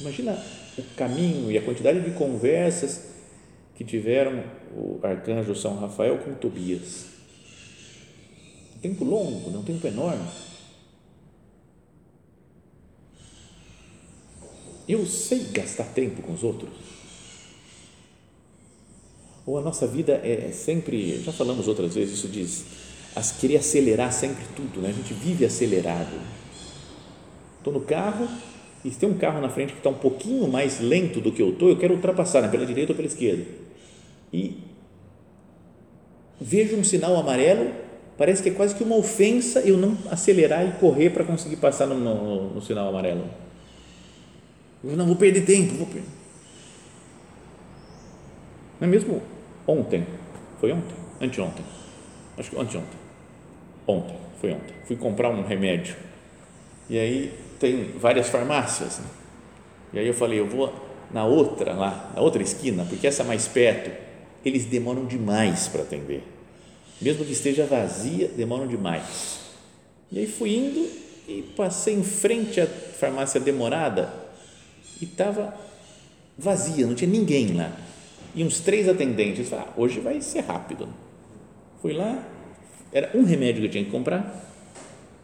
Imagina 0.00 0.42
o 0.78 0.84
caminho 0.96 1.50
e 1.50 1.58
a 1.58 1.62
quantidade 1.62 2.00
de 2.00 2.10
conversas 2.12 3.08
que 3.74 3.84
tiveram 3.84 4.42
o 4.76 4.98
arcanjo 5.02 5.54
São 5.54 5.76
Rafael 5.76 6.18
com 6.18 6.34
Tobias 6.34 7.18
um 8.78 8.80
tempo 8.80 9.04
longo, 9.04 9.50
né? 9.50 9.58
um 9.58 9.62
tempo 9.62 9.86
enorme. 9.86 10.24
Eu 14.88 15.04
sei 15.04 15.40
gastar 15.52 15.84
tempo 15.86 16.22
com 16.22 16.32
os 16.32 16.42
outros? 16.44 16.70
Ou 19.44 19.58
a 19.58 19.60
nossa 19.60 19.86
vida 19.86 20.12
é 20.24 20.50
sempre, 20.52 21.20
já 21.22 21.32
falamos 21.32 21.66
outras 21.66 21.94
vezes, 21.94 22.18
isso 22.18 22.28
diz, 22.28 22.64
as 23.16 23.32
querer 23.32 23.56
acelerar 23.56 24.12
sempre 24.12 24.44
tudo, 24.54 24.80
né? 24.80 24.90
a 24.90 24.92
gente 24.92 25.12
vive 25.12 25.44
acelerado. 25.44 26.18
Estou 27.58 27.72
no 27.72 27.80
carro 27.80 28.28
e 28.84 28.90
se 28.90 28.98
tem 28.98 29.08
um 29.08 29.18
carro 29.18 29.40
na 29.40 29.48
frente 29.48 29.72
que 29.72 29.78
está 29.78 29.90
um 29.90 29.94
pouquinho 29.94 30.46
mais 30.48 30.80
lento 30.80 31.20
do 31.20 31.32
que 31.32 31.42
eu 31.42 31.50
estou, 31.50 31.68
eu 31.68 31.76
quero 31.76 31.94
ultrapassar 31.94 32.42
né? 32.42 32.48
pela 32.48 32.64
direita 32.64 32.92
ou 32.92 32.96
pela 32.96 33.08
esquerda. 33.08 33.44
E 34.32 34.58
vejo 36.40 36.76
um 36.76 36.84
sinal 36.84 37.16
amarelo, 37.16 37.72
parece 38.16 38.42
que 38.42 38.50
é 38.50 38.52
quase 38.52 38.74
que 38.74 38.84
uma 38.84 38.96
ofensa 38.96 39.60
eu 39.60 39.76
não 39.76 39.96
acelerar 40.10 40.66
e 40.66 40.72
correr 40.78 41.10
para 41.10 41.24
conseguir 41.24 41.56
passar 41.56 41.86
no, 41.86 41.96
no, 41.96 42.54
no, 42.54 42.62
sinal 42.62 42.88
amarelo. 42.88 43.24
Eu 44.84 44.96
não 44.96 45.06
vou 45.06 45.16
perder 45.16 45.44
tempo, 45.44 45.74
vou 45.74 45.86
perder. 45.86 46.08
Não 48.80 48.86
é 48.86 48.90
mesmo 48.90 49.20
ontem? 49.66 50.06
Foi 50.60 50.70
ontem? 50.70 50.94
Anteontem. 51.20 51.64
Acho 52.36 52.50
que 52.50 52.56
anteontem. 52.56 52.98
Ontem, 53.88 54.16
foi 54.40 54.52
ontem. 54.52 54.74
Fui 54.86 54.94
comprar 54.94 55.30
um 55.30 55.42
remédio. 55.42 55.96
E 56.88 56.96
aí 56.96 57.47
tem 57.58 57.92
várias 57.98 58.28
farmácias. 58.28 58.98
Né? 58.98 59.06
E 59.94 59.98
aí 59.98 60.06
eu 60.06 60.14
falei, 60.14 60.38
eu 60.38 60.46
vou 60.46 60.72
na 61.10 61.24
outra 61.24 61.72
lá, 61.72 62.12
na 62.14 62.20
outra 62.20 62.42
esquina, 62.42 62.84
porque 62.88 63.06
essa 63.06 63.24
mais 63.24 63.48
perto, 63.48 63.90
eles 64.44 64.64
demoram 64.64 65.06
demais 65.06 65.68
para 65.68 65.82
atender 65.82 66.22
mesmo 67.00 67.24
que 67.24 67.32
esteja 67.32 67.64
vazia, 67.64 68.28
demoram 68.28 68.66
demais. 68.66 69.40
E 70.10 70.18
aí 70.18 70.26
fui 70.26 70.56
indo 70.56 70.88
e 71.28 71.42
passei 71.56 71.94
em 71.94 72.02
frente 72.02 72.60
à 72.60 72.66
farmácia 72.66 73.40
demorada 73.40 74.12
e 75.00 75.04
estava 75.04 75.54
vazia, 76.36 76.86
não 76.86 76.94
tinha 76.94 77.10
ninguém 77.10 77.54
lá. 77.54 77.72
E 78.34 78.42
uns 78.42 78.60
três 78.60 78.88
atendentes 78.88 79.48
falaram, 79.48 79.70
ah, 79.70 79.80
hoje 79.80 80.00
vai 80.00 80.20
ser 80.20 80.40
rápido. 80.40 80.88
Fui 81.80 81.92
lá, 81.92 82.24
era 82.92 83.10
um 83.14 83.24
remédio 83.24 83.60
que 83.60 83.66
eu 83.66 83.70
tinha 83.70 83.84
que 83.84 83.90
comprar 83.90 84.44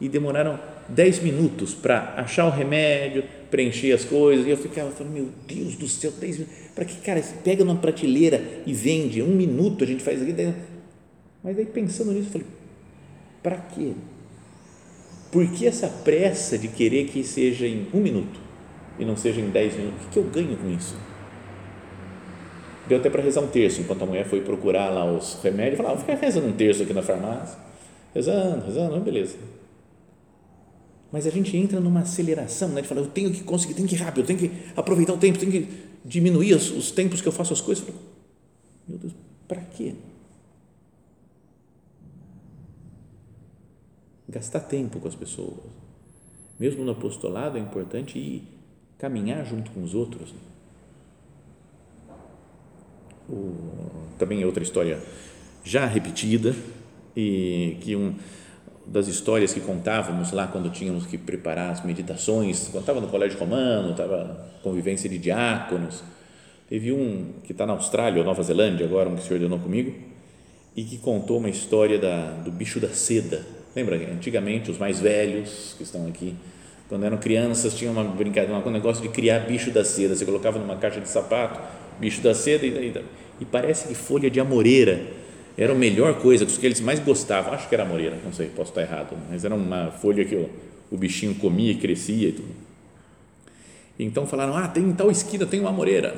e 0.00 0.08
demoraram 0.08 0.58
dez 0.88 1.20
minutos 1.20 1.74
para 1.74 2.14
achar 2.16 2.46
o 2.46 2.50
remédio, 2.50 3.24
preencher 3.50 3.92
as 3.92 4.04
coisas, 4.04 4.46
e 4.46 4.50
eu 4.50 4.56
ficava 4.56 4.90
falando, 4.90 5.12
meu 5.12 5.28
Deus 5.46 5.76
do 5.76 5.88
céu, 5.88 6.12
dez 6.20 6.38
minutos, 6.38 6.58
para 6.74 6.84
que, 6.84 6.96
cara, 6.96 7.22
pega 7.42 7.64
numa 7.64 7.78
prateleira 7.78 8.42
e 8.66 8.72
vende, 8.72 9.22
um 9.22 9.34
minuto 9.34 9.84
a 9.84 9.86
gente 9.86 10.02
faz 10.02 10.20
aqui, 10.20 10.34
mas 11.42 11.58
aí 11.58 11.66
pensando 11.66 12.12
nisso, 12.12 12.28
eu 12.28 12.32
falei, 12.32 12.46
para 13.42 13.56
quê? 13.56 13.92
Por 15.30 15.46
que 15.48 15.66
essa 15.66 15.88
pressa 15.88 16.56
de 16.56 16.68
querer 16.68 17.08
que 17.08 17.24
seja 17.24 17.66
em 17.66 17.86
um 17.92 17.98
minuto 17.98 18.40
e 18.98 19.04
não 19.04 19.16
seja 19.16 19.40
em 19.40 19.50
dez 19.50 19.76
minutos? 19.76 20.06
O 20.06 20.08
que 20.08 20.18
eu 20.18 20.24
ganho 20.24 20.56
com 20.56 20.70
isso? 20.70 20.96
Deu 22.86 22.98
até 22.98 23.10
para 23.10 23.22
rezar 23.22 23.40
um 23.40 23.48
terço, 23.48 23.80
enquanto 23.80 24.02
a 24.02 24.06
mulher 24.06 24.26
foi 24.26 24.40
procurar 24.42 24.90
lá 24.90 25.04
os 25.10 25.38
remédios, 25.42 25.76
falava, 25.76 25.94
ah, 25.94 25.98
vou 25.98 26.06
ficar 26.06 26.24
rezando 26.24 26.46
um 26.46 26.52
terço 26.52 26.82
aqui 26.82 26.92
na 26.92 27.02
farmácia, 27.02 27.58
rezando, 28.14 28.66
rezando, 28.66 29.00
beleza. 29.00 29.36
Mas 31.14 31.28
a 31.28 31.30
gente 31.30 31.56
entra 31.56 31.78
numa 31.78 32.00
aceleração, 32.00 32.70
né, 32.70 32.82
de 32.82 32.88
falar, 32.88 33.00
eu 33.00 33.06
tenho 33.06 33.30
que 33.30 33.44
conseguir, 33.44 33.74
tenho 33.74 33.86
que 33.86 33.94
ir 33.94 33.98
rápido, 33.98 34.26
tenho 34.26 34.36
que 34.40 34.50
aproveitar 34.74 35.12
o 35.12 35.16
tempo, 35.16 35.38
tenho 35.38 35.52
que 35.52 35.68
diminuir 36.04 36.54
os, 36.54 36.72
os 36.72 36.90
tempos 36.90 37.20
que 37.20 37.28
eu 37.28 37.30
faço 37.30 37.52
as 37.52 37.60
coisas. 37.60 37.84
Meu 38.88 38.98
Deus, 38.98 39.14
para 39.46 39.60
quê? 39.60 39.94
gastar 44.28 44.58
tempo 44.58 44.98
com 44.98 45.06
as 45.06 45.14
pessoas. 45.14 45.60
Mesmo 46.58 46.84
no 46.84 46.90
apostolado 46.90 47.58
é 47.58 47.60
importante 47.60 48.18
ir 48.18 48.42
caminhar 48.98 49.46
junto 49.46 49.70
com 49.70 49.84
os 49.84 49.94
outros. 49.94 50.34
O, 53.28 53.54
também 54.18 54.42
é 54.42 54.46
outra 54.46 54.64
história 54.64 55.00
já 55.62 55.86
repetida 55.86 56.56
e 57.16 57.76
que 57.82 57.94
um 57.94 58.16
das 58.86 59.08
histórias 59.08 59.52
que 59.52 59.60
contávamos 59.60 60.32
lá 60.32 60.46
quando 60.46 60.70
tínhamos 60.70 61.06
que 61.06 61.16
preparar 61.16 61.70
as 61.70 61.84
meditações, 61.84 62.68
quando 62.68 62.82
estava 62.82 63.00
no 63.00 63.08
colégio 63.08 63.38
romano, 63.38 63.92
estava 63.92 64.48
convivência 64.62 65.08
de 65.08 65.18
diáconos, 65.18 66.02
teve 66.68 66.92
um 66.92 67.32
que 67.44 67.52
está 67.52 67.66
na 67.66 67.72
Austrália 67.72 68.18
ou 68.18 68.24
Nova 68.24 68.42
Zelândia 68.42 68.86
agora, 68.86 69.08
um 69.08 69.16
que 69.16 69.22
se 69.22 69.32
ordenou 69.32 69.58
comigo, 69.58 69.94
e 70.76 70.82
que 70.84 70.98
contou 70.98 71.38
uma 71.38 71.48
história 71.48 71.98
da, 71.98 72.32
do 72.44 72.50
bicho 72.50 72.80
da 72.80 72.88
seda, 72.88 73.44
Lembra? 73.74 73.96
Antigamente 73.96 74.70
os 74.70 74.78
mais 74.78 75.00
velhos 75.00 75.74
que 75.76 75.82
estão 75.82 76.06
aqui, 76.06 76.34
quando 76.88 77.04
eram 77.04 77.16
crianças, 77.16 77.74
tinha 77.74 77.90
uma 77.90 78.04
brincadeira, 78.04 78.56
um 78.56 78.70
negócio 78.70 79.02
de 79.02 79.08
criar 79.08 79.40
bicho 79.40 79.70
da 79.72 79.84
seda. 79.84 80.14
Você 80.14 80.24
colocava 80.24 80.58
numa 80.58 80.76
caixa 80.76 81.00
de 81.00 81.08
sapato, 81.08 81.60
bicho 81.98 82.20
da 82.20 82.34
seda, 82.34 82.64
e, 82.64 82.68
e, 82.68 83.04
e 83.40 83.44
parece 83.44 83.88
que 83.88 83.94
folha 83.94 84.30
de 84.30 84.38
amoreira 84.38 85.02
era 85.56 85.72
a 85.72 85.76
melhor 85.76 86.18
coisa, 86.20 86.44
dos 86.44 86.58
que 86.58 86.66
eles 86.66 86.80
mais 86.80 86.98
gostavam. 86.98 87.52
Acho 87.52 87.68
que 87.68 87.74
era 87.74 87.84
amoreira, 87.84 88.18
não 88.24 88.32
sei, 88.32 88.46
posso 88.48 88.70
estar 88.70 88.82
errado, 88.82 89.16
mas 89.30 89.44
era 89.44 89.54
uma 89.54 89.90
folha 89.90 90.24
que 90.24 90.34
o, 90.34 90.50
o 90.90 90.96
bichinho 90.96 91.34
comia 91.36 91.72
e 91.72 91.76
crescia 91.76 92.28
e 92.28 92.32
tudo. 92.32 92.48
Então 93.98 94.26
falaram: 94.26 94.56
Ah, 94.56 94.66
tem 94.66 94.82
em 94.82 94.92
tal 94.92 95.10
esquina, 95.10 95.46
tem 95.46 95.60
uma 95.60 95.70
amoreira. 95.70 96.14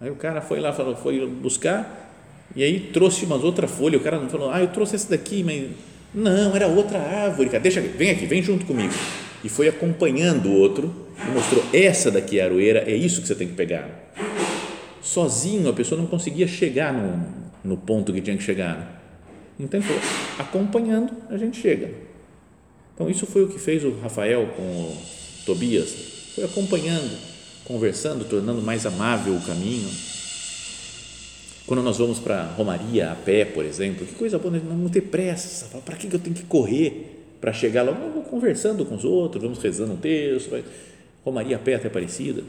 Aí 0.00 0.10
o 0.10 0.16
cara 0.16 0.40
foi 0.40 0.60
lá, 0.60 0.72
falou, 0.72 0.96
foi 0.96 1.26
buscar, 1.26 2.12
e 2.54 2.62
aí 2.62 2.80
trouxe 2.92 3.24
umas 3.24 3.42
outras 3.42 3.70
folhas. 3.70 4.00
O 4.00 4.04
cara 4.04 4.18
não 4.18 4.28
falou: 4.28 4.50
Ah, 4.50 4.60
eu 4.60 4.68
trouxe 4.68 4.94
essa 4.94 5.08
daqui, 5.10 5.42
mas 5.42 5.70
não, 6.14 6.54
era 6.54 6.66
outra 6.66 6.98
árvore, 6.98 7.48
cara. 7.48 7.62
Deixa, 7.62 7.80
vem 7.80 8.10
aqui, 8.10 8.26
vem 8.26 8.42
junto 8.42 8.66
comigo. 8.66 8.92
E 9.42 9.48
foi 9.48 9.68
acompanhando 9.68 10.50
o 10.50 10.54
outro 10.54 10.94
e 11.16 11.30
mostrou: 11.30 11.64
essa 11.72 12.10
daqui 12.10 12.38
é 12.38 12.42
a 12.42 12.46
aroeira, 12.46 12.80
é 12.80 12.94
isso 12.94 13.22
que 13.22 13.28
você 13.28 13.34
tem 13.34 13.48
que 13.48 13.54
pegar. 13.54 13.88
Sozinho 15.00 15.70
a 15.70 15.72
pessoa 15.72 15.98
não 15.98 16.06
conseguia 16.06 16.46
chegar 16.46 16.92
no, 16.92 17.39
no 17.64 17.76
ponto 17.76 18.12
que 18.12 18.20
tinha 18.20 18.36
que 18.36 18.42
chegar. 18.42 19.00
Então, 19.58 19.80
foi 19.82 19.96
acompanhando, 20.38 21.12
a 21.28 21.36
gente 21.36 21.60
chega. 21.60 21.90
Então, 22.94 23.08
isso 23.08 23.26
foi 23.26 23.44
o 23.44 23.48
que 23.48 23.58
fez 23.58 23.84
o 23.84 23.98
Rafael 24.00 24.46
com 24.56 24.62
o 24.62 24.96
Tobias. 25.44 25.90
Foi 26.34 26.44
acompanhando, 26.44 27.16
conversando, 27.64 28.24
tornando 28.24 28.62
mais 28.62 28.86
amável 28.86 29.34
o 29.34 29.40
caminho. 29.40 29.88
Quando 31.66 31.82
nós 31.82 31.98
vamos 31.98 32.18
para 32.18 32.44
Romaria 32.44 33.12
a 33.12 33.14
pé, 33.14 33.44
por 33.44 33.64
exemplo, 33.64 34.04
que 34.06 34.14
coisa 34.14 34.38
boa, 34.38 34.58
não 34.58 34.88
ter 34.88 35.02
pressa. 35.02 35.66
Para 35.80 35.96
que 35.96 36.12
eu 36.12 36.18
tenho 36.18 36.34
que 36.34 36.44
correr 36.44 37.36
para 37.40 37.52
chegar 37.52 37.82
lá? 37.82 37.92
Vou 37.92 38.22
conversando 38.22 38.84
com 38.84 38.96
os 38.96 39.04
outros, 39.04 39.42
vamos 39.42 39.58
rezando 39.58 39.92
um 39.92 39.96
texto. 39.96 40.62
Romaria 41.24 41.56
a 41.56 41.58
pé 41.58 41.74
até 41.74 41.88
parecida. 41.88 42.42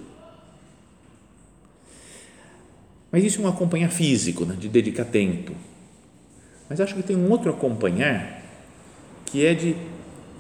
Mas 3.12 3.24
isso 3.24 3.42
é 3.42 3.46
um 3.46 3.48
acompanhar 3.48 3.90
físico, 3.90 4.46
né, 4.46 4.56
de 4.58 4.70
dedicar 4.70 5.06
tempo. 5.06 5.54
Mas 6.70 6.80
acho 6.80 6.96
que 6.96 7.04
tem 7.04 7.16
um 7.16 7.30
outro 7.30 7.50
acompanhar 7.50 8.42
que 9.26 9.46
é 9.46 9.54
de 9.54 9.76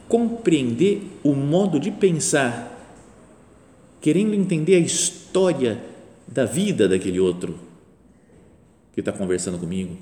compreender 0.07 1.03
o 1.23 1.33
modo 1.33 1.79
de 1.79 1.91
pensar, 1.91 2.69
querendo 3.99 4.33
entender 4.33 4.75
a 4.75 4.79
história 4.79 5.81
da 6.27 6.45
vida 6.45 6.87
daquele 6.87 7.19
outro 7.19 7.57
que 8.93 8.99
está 8.99 9.11
conversando 9.11 9.57
comigo, 9.57 9.97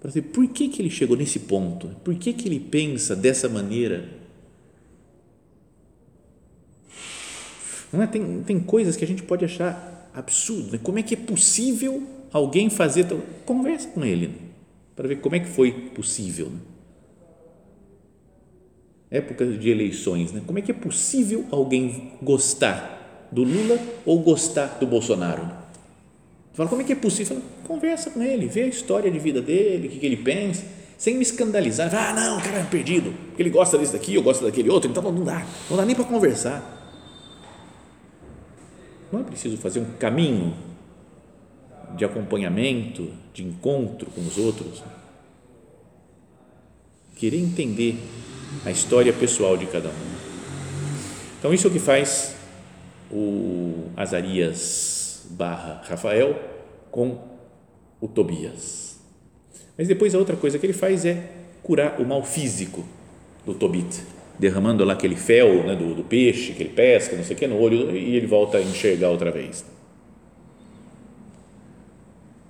para 0.00 0.10
saber 0.10 0.28
por 0.28 0.46
que, 0.48 0.68
que 0.68 0.80
ele 0.80 0.90
chegou 0.90 1.16
nesse 1.16 1.38
ponto, 1.40 1.88
por 2.02 2.14
que, 2.14 2.32
que 2.32 2.48
ele 2.48 2.58
pensa 2.58 3.14
dessa 3.14 3.48
maneira. 3.48 4.08
Não 7.92 8.02
é? 8.02 8.06
tem, 8.06 8.42
tem 8.42 8.58
coisas 8.58 8.96
que 8.96 9.04
a 9.04 9.06
gente 9.06 9.22
pode 9.22 9.44
achar 9.44 9.91
absurdo, 10.14 10.72
né? 10.72 10.80
como 10.82 10.98
é 10.98 11.02
que 11.02 11.14
é 11.14 11.16
possível 11.16 12.02
alguém 12.32 12.70
fazer, 12.70 13.06
conversa 13.44 13.88
com 13.88 14.04
ele, 14.04 14.34
para 14.94 15.08
ver 15.08 15.16
como 15.16 15.36
é 15.36 15.40
que 15.40 15.48
foi 15.48 15.72
possível. 15.72 16.46
Né? 16.46 16.58
época 19.12 19.44
de 19.44 19.68
eleições, 19.68 20.32
né? 20.32 20.40
como 20.46 20.58
é 20.58 20.62
que 20.62 20.70
é 20.70 20.74
possível 20.74 21.44
alguém 21.50 22.12
gostar 22.22 23.28
do 23.30 23.42
Lula 23.42 23.78
ou 24.06 24.18
gostar 24.20 24.78
do 24.80 24.86
Bolsonaro? 24.86 25.46
Fala, 26.54 26.68
como 26.68 26.80
é 26.80 26.84
que 26.84 26.92
é 26.92 26.96
possível? 26.96 27.36
Fala, 27.36 27.42
conversa 27.64 28.10
com 28.10 28.22
ele, 28.22 28.46
vê 28.46 28.62
a 28.62 28.66
história 28.66 29.10
de 29.10 29.18
vida 29.18 29.42
dele, 29.42 29.88
o 29.88 29.90
que, 29.90 29.98
que 29.98 30.06
ele 30.06 30.16
pensa, 30.16 30.64
sem 30.96 31.14
me 31.14 31.22
escandalizar. 31.22 31.94
Ah, 31.94 32.14
não, 32.14 32.38
o 32.38 32.42
cara 32.42 32.58
é 32.58 32.64
perdido, 32.64 33.12
porque 33.26 33.42
ele 33.42 33.50
gosta 33.50 33.76
desse 33.76 33.92
daqui, 33.92 34.14
eu 34.14 34.22
gosto 34.22 34.44
daquele 34.44 34.70
outro, 34.70 34.90
então 34.90 35.02
não 35.02 35.24
dá, 35.24 35.46
não 35.68 35.76
dá 35.76 35.84
nem 35.84 35.94
para 35.94 36.04
conversar. 36.04 36.81
Não 39.12 39.20
é 39.20 39.22
preciso 39.22 39.58
fazer 39.58 39.80
um 39.80 39.92
caminho 39.98 40.54
de 41.96 42.04
acompanhamento, 42.04 43.10
de 43.34 43.44
encontro 43.44 44.10
com 44.10 44.22
os 44.22 44.38
outros. 44.38 44.82
Querer 47.14 47.38
entender 47.38 47.98
a 48.64 48.70
história 48.70 49.12
pessoal 49.12 49.56
de 49.56 49.66
cada 49.66 49.90
um. 49.90 50.12
Então, 51.38 51.52
isso 51.52 51.66
é 51.66 51.70
o 51.70 51.72
que 51.72 51.78
faz 51.78 52.34
o 53.10 53.90
Azarias 53.94 55.26
barra 55.30 55.82
Rafael 55.84 56.34
com 56.90 57.18
o 58.00 58.08
Tobias. 58.08 58.98
Mas 59.76 59.88
depois 59.88 60.14
a 60.14 60.18
outra 60.18 60.36
coisa 60.36 60.58
que 60.58 60.64
ele 60.64 60.72
faz 60.72 61.04
é 61.04 61.30
curar 61.62 62.00
o 62.00 62.06
mal 62.06 62.24
físico 62.24 62.84
do 63.44 63.54
Tobit, 63.54 64.02
derramando 64.42 64.84
lá 64.84 64.94
aquele 64.94 65.14
fel 65.14 65.64
né, 65.64 65.76
do, 65.76 65.94
do, 65.94 66.02
peixe 66.02 66.52
que 66.52 66.64
ele 66.64 66.70
pesca, 66.70 67.16
não 67.16 67.22
sei 67.22 67.36
o 67.36 67.38
que, 67.38 67.46
no 67.46 67.56
olho 67.60 67.96
e 67.96 68.16
ele 68.16 68.26
volta 68.26 68.58
a 68.58 68.60
enxergar 68.60 69.08
outra 69.08 69.30
vez. 69.30 69.64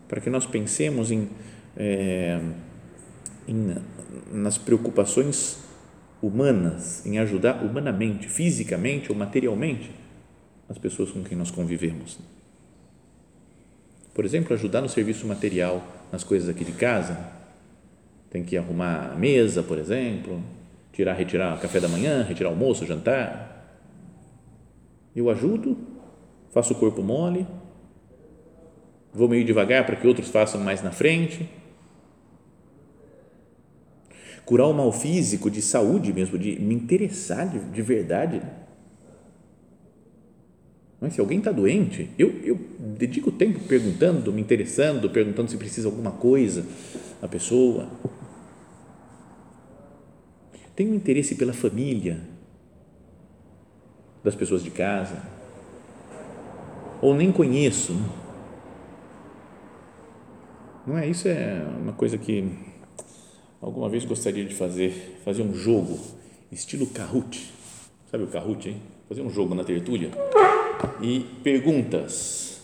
Para 0.09 0.19
que 0.19 0.31
nós 0.31 0.47
pensemos 0.47 1.11
em, 1.11 1.29
é, 1.77 2.41
em 3.47 3.77
nas 4.33 4.57
preocupações 4.57 5.59
humanas, 6.23 7.05
em 7.05 7.19
ajudar 7.19 7.63
humanamente, 7.63 8.27
fisicamente 8.27 9.13
ou 9.13 9.19
materialmente 9.19 9.91
as 10.71 10.79
pessoas 10.79 11.11
com 11.11 11.23
quem 11.23 11.37
nós 11.37 11.51
convivemos. 11.51 12.19
Por 14.15 14.25
exemplo, 14.25 14.55
ajudar 14.55 14.81
no 14.81 14.89
serviço 14.89 15.27
material, 15.27 15.87
nas 16.11 16.25
coisas 16.25 16.49
aqui 16.49 16.65
de 16.65 16.73
casa. 16.73 17.19
Tem 18.31 18.43
que 18.43 18.57
arrumar 18.57 19.13
a 19.13 19.15
mesa, 19.15 19.63
por 19.63 19.79
exemplo, 19.79 20.43
tirar, 20.93 21.15
retirar 21.15 21.59
café 21.61 21.81
da 21.81 21.89
manhã, 21.89 22.23
retirar 22.23 22.51
almoço, 22.51 22.87
jantar. 22.87 23.51
Eu 25.15 25.29
ajudo, 25.31 25.77
faço 26.51 26.73
o 26.75 26.77
corpo 26.77 27.03
mole, 27.03 27.47
vou 29.13 29.29
meio 29.29 29.45
devagar 29.45 29.85
para 29.85 29.97
que 29.97 30.07
outros 30.07 30.29
façam 30.29 30.61
mais 30.61 30.83
na 30.83 30.91
frente 30.91 31.49
curar 34.45 34.67
o 34.67 34.75
mal 34.75 34.93
físico, 34.93 35.51
de 35.51 35.63
saúde 35.63 36.13
mesmo, 36.13 36.39
de 36.39 36.59
me 36.61 36.75
interessar 36.75 37.49
de, 37.49 37.59
de 37.59 37.83
verdade. 37.83 38.43
Mas 41.01 41.15
se 41.15 41.21
alguém 41.21 41.39
está 41.39 41.51
doente, 41.51 42.11
eu, 42.19 42.31
eu 42.45 42.61
dedico 42.79 43.33
tempo 43.33 43.61
perguntando, 43.61 44.33
me 44.33 44.41
interessando, 44.41 45.11
perguntando 45.11 45.51
se 45.51 45.57
precisa 45.57 45.89
alguma 45.89 46.13
coisa 46.13 46.65
a 47.21 47.27
pessoa. 47.27 47.89
Tenho 50.75 50.95
interesse 50.95 51.35
pela 51.35 51.53
família 51.53 52.21
das 54.25 54.35
pessoas 54.35 54.63
de 54.63 54.71
casa, 54.71 55.23
ou 57.01 57.15
nem 57.15 57.33
conheço. 57.33 57.93
Não 60.87 60.99
é? 60.99 61.09
Isso 61.09 61.29
é 61.29 61.65
uma 61.81 61.93
coisa 61.93 62.17
que 62.17 62.73
Alguma 63.63 63.89
vez 63.89 64.05
gostaria 64.05 64.45
de 64.45 64.57
fazer, 64.57 65.21
fazer 65.25 65.43
um 65.43 65.55
jogo 65.55 65.97
estilo 66.51 66.85
Kahoot. 66.89 67.49
Sabe 68.11 68.25
o 68.25 68.27
Kahoot, 68.27 68.69
hein? 68.69 68.83
Fazer 69.09 69.23
um 69.23 69.31
jogo 69.31 69.55
na 69.55 69.63
tertúlia. 69.63 70.11
E 71.01 71.21
perguntas. 71.45 72.61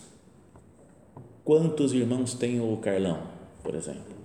Quantos 1.45 1.93
irmãos 1.93 2.35
tem 2.35 2.61
o 2.61 2.77
Carlão, 2.79 3.29
por 3.63 3.77
exemplo? 3.77 4.17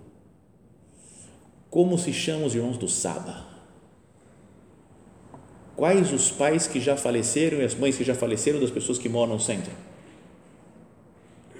Como 1.69 1.95
se 1.95 2.11
chamam 2.11 2.47
os 2.47 2.55
irmãos 2.55 2.79
do 2.79 2.87
Saba? 2.87 3.52
Quais 5.75 6.13
os 6.13 6.29
pais 6.31 6.67
que 6.67 6.79
já 6.79 6.95
faleceram 6.95 7.59
e 7.59 7.63
as 7.63 7.73
mães 7.73 7.97
que 7.97 8.03
já 8.03 8.13
faleceram 8.13 8.59
das 8.59 8.69
pessoas 8.69 8.97
que 8.97 9.09
moram 9.09 9.33
no 9.33 9.39
centro? 9.39 9.71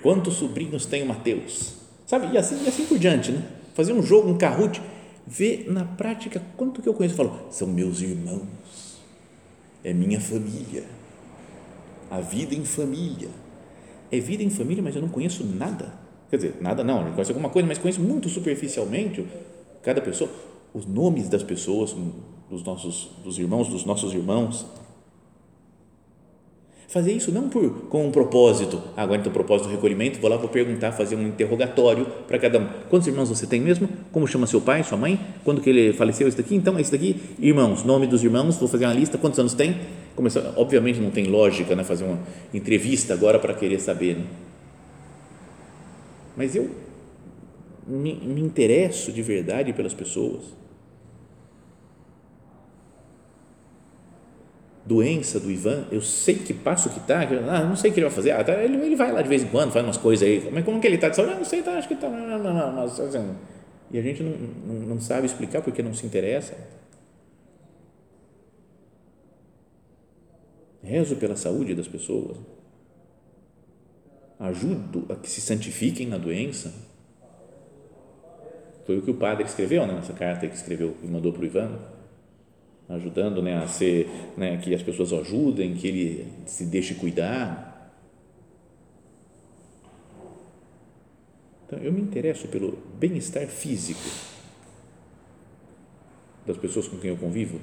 Quantos 0.02 0.36
sobrinhos 0.36 0.86
tem 0.86 1.02
o 1.02 1.06
Mateus? 1.08 1.76
Sabe? 2.06 2.34
E 2.34 2.38
assim, 2.38 2.64
e 2.64 2.68
assim 2.68 2.86
por 2.86 3.00
diante, 3.00 3.32
né? 3.32 3.44
Fazer 3.74 3.94
um 3.94 4.04
jogo, 4.04 4.30
um 4.30 4.38
Kahoot 4.38 4.82
vê 5.26 5.66
na 5.68 5.84
prática 5.84 6.42
quanto 6.56 6.82
que 6.82 6.88
eu 6.88 6.94
conheço. 6.94 7.20
Eu 7.20 7.30
falo, 7.30 7.48
são 7.50 7.68
meus 7.68 8.02
irmãos, 8.02 9.00
é 9.84 9.94
minha 9.94 10.20
família, 10.20 10.84
a 12.12 12.20
vida 12.22 12.54
em 12.54 12.66
família. 12.66 13.30
É 14.12 14.20
vida 14.20 14.44
em 14.44 14.50
família, 14.52 14.84
mas 14.84 14.96
eu 14.96 15.02
não 15.02 15.10
conheço 15.10 15.44
nada. 15.44 15.92
Quer 16.30 16.36
dizer, 16.36 16.58
nada 16.62 16.84
não, 16.84 17.08
eu 17.08 17.14
conheço 17.14 17.32
alguma 17.32 17.50
coisa, 17.50 17.68
mas 17.68 17.80
conheço 17.80 18.00
muito 18.00 18.30
superficialmente 18.30 19.26
cada 19.82 20.00
pessoa, 20.02 20.30
os 20.72 20.86
nomes 20.86 21.30
das 21.30 21.42
pessoas, 21.42 21.96
dos 22.54 22.64
nossos, 22.64 23.10
dos 23.24 23.38
irmãos, 23.38 23.68
dos 23.68 23.86
nossos 23.86 24.14
irmãos 24.14 24.66
Fazer 26.94 27.12
isso 27.12 27.32
não 27.32 27.50
por, 27.50 27.88
com 27.90 28.06
um 28.06 28.12
propósito, 28.12 28.80
ah, 28.96 29.02
agora 29.02 29.20
então 29.20 29.34
propósito 29.34 29.66
do 29.68 29.72
recolhimento, 29.72 30.20
vou 30.20 30.30
lá, 30.30 30.38
vou 30.38 30.48
perguntar, 30.48 30.92
fazer 30.92 31.16
um 31.16 31.28
interrogatório 31.28 32.06
para 32.28 32.38
cada 32.38 32.60
um. 32.60 32.68
Quantos 32.88 33.08
irmãos 33.08 33.30
você 33.30 33.48
tem 33.48 33.60
mesmo? 33.60 33.90
Como 34.12 34.28
chama 34.28 34.46
seu 34.46 34.62
pai, 34.62 34.84
sua 34.84 34.96
mãe? 34.96 35.20
Quando 35.44 35.60
que 35.60 35.72
ele 35.72 35.92
faleceu? 35.94 36.28
Esse 36.28 36.38
daqui? 36.38 36.54
Então, 36.54 36.80
esse 36.80 36.92
daqui, 36.92 37.20
irmãos, 37.40 37.84
nome 37.84 38.06
dos 38.06 38.24
irmãos, 38.24 38.58
vou 38.58 38.68
fazer 38.68 38.86
uma 38.86 38.94
lista, 38.94 39.18
quantos 39.18 39.40
anos 39.40 39.56
tem? 39.56 39.76
Começar, 40.16 40.54
obviamente 40.56 41.00
não 41.00 41.10
tem 41.10 41.26
lógica 41.26 41.76
né, 41.76 41.84
fazer 41.84 42.04
uma 42.04 42.20
entrevista 42.54 43.16
agora 43.16 43.40
para 43.40 43.56
querer 43.56 43.80
saber. 43.80 44.18
Né? 44.18 44.26
Mas 46.38 46.56
eu 46.56 46.70
me, 47.88 48.14
me 48.14 48.40
interesso 48.40 49.12
de 49.12 49.24
verdade 49.24 49.74
pelas 49.74 49.96
pessoas 49.96 50.44
doença 54.86 55.40
do 55.40 55.50
Ivan, 55.50 55.86
eu 55.92 56.02
sei 56.02 56.36
que 56.36 56.54
passo 56.54 56.90
que 56.90 57.00
está, 57.00 57.22
ah, 57.22 57.64
não 57.64 57.76
sei 57.76 57.90
o 57.90 57.94
que 57.94 58.00
ele 58.00 58.08
vai 58.08 58.16
fazer, 58.16 58.32
ah, 58.32 58.44
tá, 58.44 58.54
ele, 58.62 58.76
ele 58.78 58.96
vai 58.96 59.12
lá 59.12 59.22
de 59.22 59.30
vez 59.30 59.44
em 59.44 59.48
quando, 59.48 59.72
faz 59.72 59.86
umas 59.86 59.98
coisas 59.98 60.28
aí, 60.28 60.50
mas 60.52 60.66
como 60.66 60.82
que 60.82 60.88
ele 60.88 60.96
está 60.96 61.10
de 61.10 61.16
saúde? 61.16 61.34
Ah, 61.34 61.38
não 61.38 61.46
sei, 61.46 61.62
tá, 61.62 61.72
acho 61.78 61.88
que 61.88 61.94
está, 61.94 62.10
não, 62.10 62.38
não, 62.38 62.54
não, 62.54 62.74
não, 62.74 62.84
assim, 62.84 63.36
e 63.92 63.98
a 63.98 64.02
gente 64.02 64.22
não, 64.22 64.32
não, 64.32 64.88
não 64.88 65.00
sabe 65.00 65.26
explicar 65.26 65.62
porque 65.62 65.82
não 65.82 65.94
se 65.94 66.06
interessa. 66.06 66.56
Rezo 70.82 71.16
pela 71.16 71.36
saúde 71.36 71.74
das 71.74 71.88
pessoas, 71.88 72.38
ajudo 74.40 75.06
a 75.10 75.16
que 75.16 75.30
se 75.30 75.40
santifiquem 75.40 76.08
na 76.08 76.18
doença. 76.18 76.74
Foi 78.86 78.98
o 78.98 79.02
que 79.02 79.12
o 79.12 79.14
padre 79.14 79.46
escreveu 79.46 79.88
né, 79.88 79.94
nessa 79.94 80.12
carta 80.12 80.46
que 80.46 80.56
escreveu 80.56 80.98
e 81.02 81.08
mandou 81.08 81.32
para 81.32 81.42
o 81.42 81.46
Ivan 81.46 81.80
ajudando 82.90 83.42
né, 83.42 83.58
a 83.58 83.68
ser, 83.68 84.10
né, 84.38 84.58
que 84.58 84.74
as 84.74 84.82
pessoas 84.82 85.12
o 85.12 85.20
ajudem, 85.20 85.74
que 85.76 85.88
ele 85.88 86.28
se 86.46 86.66
deixe 86.66 86.96
cuidar. 86.96 87.94
Então, 91.66 91.80
eu 91.80 91.92
me 91.92 92.02
interesso 92.02 92.48
pelo 92.48 92.78
bem-estar 93.00 93.48
físico 93.48 94.10
das 96.46 96.58
pessoas 96.58 96.88
com 96.88 96.98
quem 96.98 97.10
eu 97.10 97.18
convivo, 97.18 97.60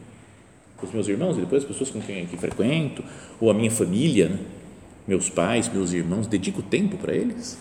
os 0.82 0.92
meus 0.92 1.06
irmãos 1.08 1.36
e 1.36 1.40
depois 1.40 1.62
as 1.62 1.68
pessoas 1.68 1.90
com 1.90 2.00
quem 2.00 2.20
eu 2.20 2.38
frequento, 2.38 3.04
ou 3.38 3.50
a 3.50 3.54
minha 3.54 3.70
família. 3.70 4.30
Né? 4.30 4.38
meus 5.10 5.28
pais, 5.28 5.68
meus 5.68 5.92
irmãos, 5.92 6.28
dedico 6.28 6.62
tempo 6.62 6.96
para 6.96 7.12
eles? 7.12 7.58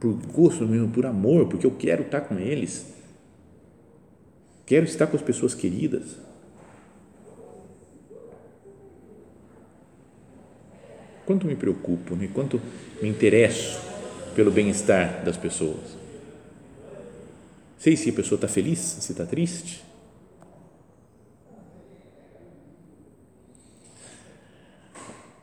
Por 0.00 0.14
gosto 0.32 0.66
mesmo, 0.66 0.88
por 0.88 1.04
amor, 1.04 1.48
porque 1.48 1.66
eu 1.66 1.70
quero 1.70 2.02
estar 2.02 2.22
com 2.22 2.38
eles. 2.38 2.95
Quero 4.66 4.84
estar 4.84 5.06
com 5.06 5.16
as 5.16 5.22
pessoas 5.22 5.54
queridas. 5.54 6.16
Quanto 11.24 11.46
me 11.46 11.54
preocupo, 11.54 12.16
né? 12.16 12.28
quanto 12.34 12.60
me 13.00 13.08
interesso 13.08 13.80
pelo 14.34 14.50
bem-estar 14.50 15.24
das 15.24 15.36
pessoas. 15.36 15.96
Sei 17.78 17.96
se 17.96 18.10
a 18.10 18.12
pessoa 18.12 18.36
está 18.36 18.48
feliz, 18.48 18.78
se 18.78 19.12
está 19.12 19.24
triste. 19.24 19.84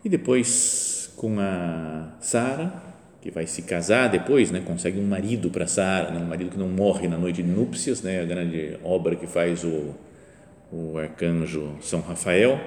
E 0.03 0.09
depois 0.09 1.11
com 1.15 1.39
a 1.39 2.17
Sara, 2.19 2.83
que 3.23 3.31
vai 3.31 3.47
se 3.47 3.61
casar 3.61 4.09
depois, 4.09 4.51
né, 4.51 4.59
consegue 4.59 4.99
um 4.99 5.07
marido 5.07 5.49
para 5.49 5.65
Sara, 5.65 6.11
né, 6.11 6.19
um 6.19 6.27
marido 6.27 6.51
que 6.51 6.57
não 6.57 6.67
morre 6.67 7.07
na 7.07 7.17
noite 7.17 7.41
de 7.41 7.49
núpcias, 7.49 8.01
né, 8.01 8.19
a 8.19 8.25
grande 8.25 8.77
obra 8.83 9.15
que 9.15 9.25
faz 9.25 9.63
o, 9.63 9.95
o 10.69 10.97
arcanjo 10.97 11.77
São 11.79 12.01
Rafael, 12.01 12.59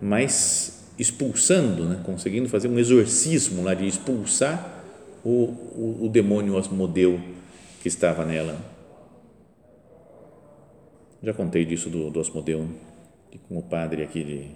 mas 0.00 0.90
expulsando, 0.98 1.84
né, 1.84 2.00
conseguindo 2.02 2.48
fazer 2.48 2.68
um 2.68 2.78
exorcismo 2.78 3.62
lá 3.62 3.74
de 3.74 3.86
expulsar 3.86 4.82
o, 5.22 5.28
o, 5.28 5.98
o 6.06 6.08
demônio 6.08 6.56
Asmodeu 6.56 7.20
que 7.82 7.88
estava 7.88 8.24
nela. 8.24 8.58
Já 11.22 11.34
contei 11.34 11.66
disso 11.66 11.90
do, 11.90 12.08
do 12.08 12.20
Asmodeu, 12.20 12.66
com 13.46 13.58
o 13.58 13.62
padre 13.62 14.02
aqui 14.02 14.24
de 14.24 14.46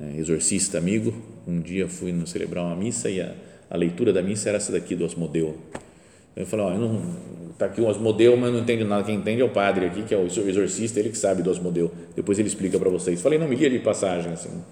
é, 0.00 0.16
exorcista 0.16 0.78
amigo. 0.78 1.12
Um 1.44 1.60
dia 1.60 1.88
fui 1.88 2.12
no 2.12 2.24
celebrar 2.24 2.64
uma 2.64 2.76
missa 2.76 3.10
e 3.10 3.20
a, 3.20 3.34
a 3.72 3.76
leitura 3.78 4.12
da 4.12 4.20
missa 4.20 4.50
era 4.50 4.58
essa 4.58 4.70
daqui 4.70 4.94
do 4.94 5.02
Asmodeu. 5.02 5.56
Eu 6.36 6.44
falei, 6.44 6.66
ó, 6.66 6.72
eu 6.72 6.78
não, 6.78 7.02
tá 7.58 7.64
aqui 7.64 7.80
o 7.80 7.88
Asmodeu, 7.88 8.36
mas 8.36 8.52
não 8.52 8.60
entendo 8.60 8.84
nada. 8.84 9.02
Quem 9.02 9.14
entende 9.14 9.40
é 9.40 9.44
o 9.44 9.48
padre 9.48 9.86
aqui, 9.86 10.02
que 10.02 10.14
é 10.14 10.18
o 10.18 10.26
exorcista, 10.26 11.00
ele 11.00 11.08
que 11.08 11.16
sabe 11.16 11.42
do 11.42 11.50
Asmodeu. 11.50 11.90
Depois 12.14 12.38
ele 12.38 12.48
explica 12.48 12.78
para 12.78 12.90
vocês. 12.90 13.22
Falei, 13.22 13.38
não 13.38 13.48
me 13.48 13.56
lia 13.56 13.70
de 13.70 13.78
passagem 13.78 14.30
assim. 14.30 14.62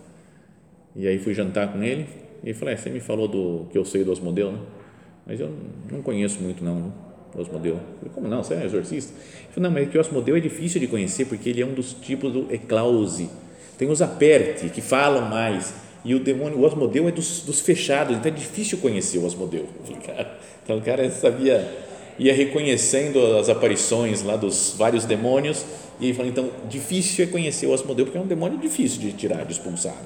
E 0.94 1.08
aí 1.08 1.18
fui 1.18 1.32
jantar 1.32 1.72
com 1.72 1.82
ele 1.82 2.06
e 2.44 2.52
falei, 2.52 2.74
é, 2.74 2.76
você 2.76 2.90
me 2.90 3.00
falou 3.00 3.26
do 3.26 3.66
que 3.70 3.78
eu 3.78 3.86
sei 3.86 4.04
do 4.04 4.12
Asmodeu, 4.12 4.52
né? 4.52 4.58
Mas 5.26 5.40
eu 5.40 5.50
não 5.90 6.02
conheço 6.02 6.42
muito 6.42 6.62
não, 6.62 6.74
né? 6.74 6.92
Asmodeu. 7.38 7.76
Falei, 7.98 8.14
como 8.14 8.28
não? 8.28 8.42
Você 8.42 8.52
é 8.52 8.66
exorcista? 8.66 9.14
Ele 9.14 9.52
falou, 9.54 9.70
não, 9.70 9.74
mas 9.74 9.88
é 9.88 9.90
que 9.90 9.96
o 9.96 10.00
Asmodeu 10.00 10.36
é 10.36 10.40
difícil 10.40 10.78
de 10.78 10.86
conhecer 10.86 11.24
porque 11.24 11.48
ele 11.48 11.62
é 11.62 11.66
um 11.66 11.72
dos 11.72 11.94
tipos 11.94 12.30
do 12.30 12.52
eclause 12.52 13.30
tem 13.80 13.88
os 13.88 14.02
aperte, 14.02 14.68
que 14.68 14.82
falam 14.82 15.30
mais. 15.30 15.72
E 16.04 16.14
o 16.14 16.20
demônio, 16.20 16.58
o 16.58 16.66
Asmodeu 16.66 17.08
é 17.08 17.12
dos, 17.12 17.42
dos 17.42 17.60
fechados, 17.60 18.16
então 18.16 18.30
é 18.30 18.34
difícil 18.34 18.78
conhecer 18.78 19.18
o 19.18 19.26
Asmodeu. 19.26 19.66
então 20.64 20.78
o 20.78 20.80
cara 20.80 21.10
sabia, 21.10 21.66
ia 22.18 22.32
reconhecendo 22.32 23.36
as 23.36 23.48
aparições 23.48 24.22
lá 24.22 24.36
dos 24.36 24.74
vários 24.76 25.04
demônios, 25.04 25.64
e 25.98 26.06
ele 26.06 26.14
falou, 26.14 26.30
então, 26.30 26.50
difícil 26.68 27.24
é 27.24 27.28
conhecer 27.28 27.66
o 27.66 27.74
Asmodeu, 27.74 28.06
porque 28.06 28.16
é 28.16 28.20
um 28.20 28.26
demônio 28.26 28.58
difícil 28.58 29.00
de 29.00 29.12
tirar, 29.12 29.44
de 29.44 29.52
expulsar. 29.52 29.96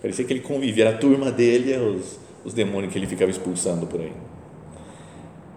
Parecia 0.00 0.24
que 0.24 0.32
ele 0.32 0.40
convivia, 0.40 0.86
era 0.86 0.96
a 0.96 0.98
turma 0.98 1.30
dele, 1.30 1.76
os, 1.76 2.18
os 2.42 2.54
demônios 2.54 2.92
que 2.92 2.98
ele 2.98 3.06
ficava 3.06 3.30
expulsando 3.30 3.86
por 3.86 4.00
aí. 4.00 4.12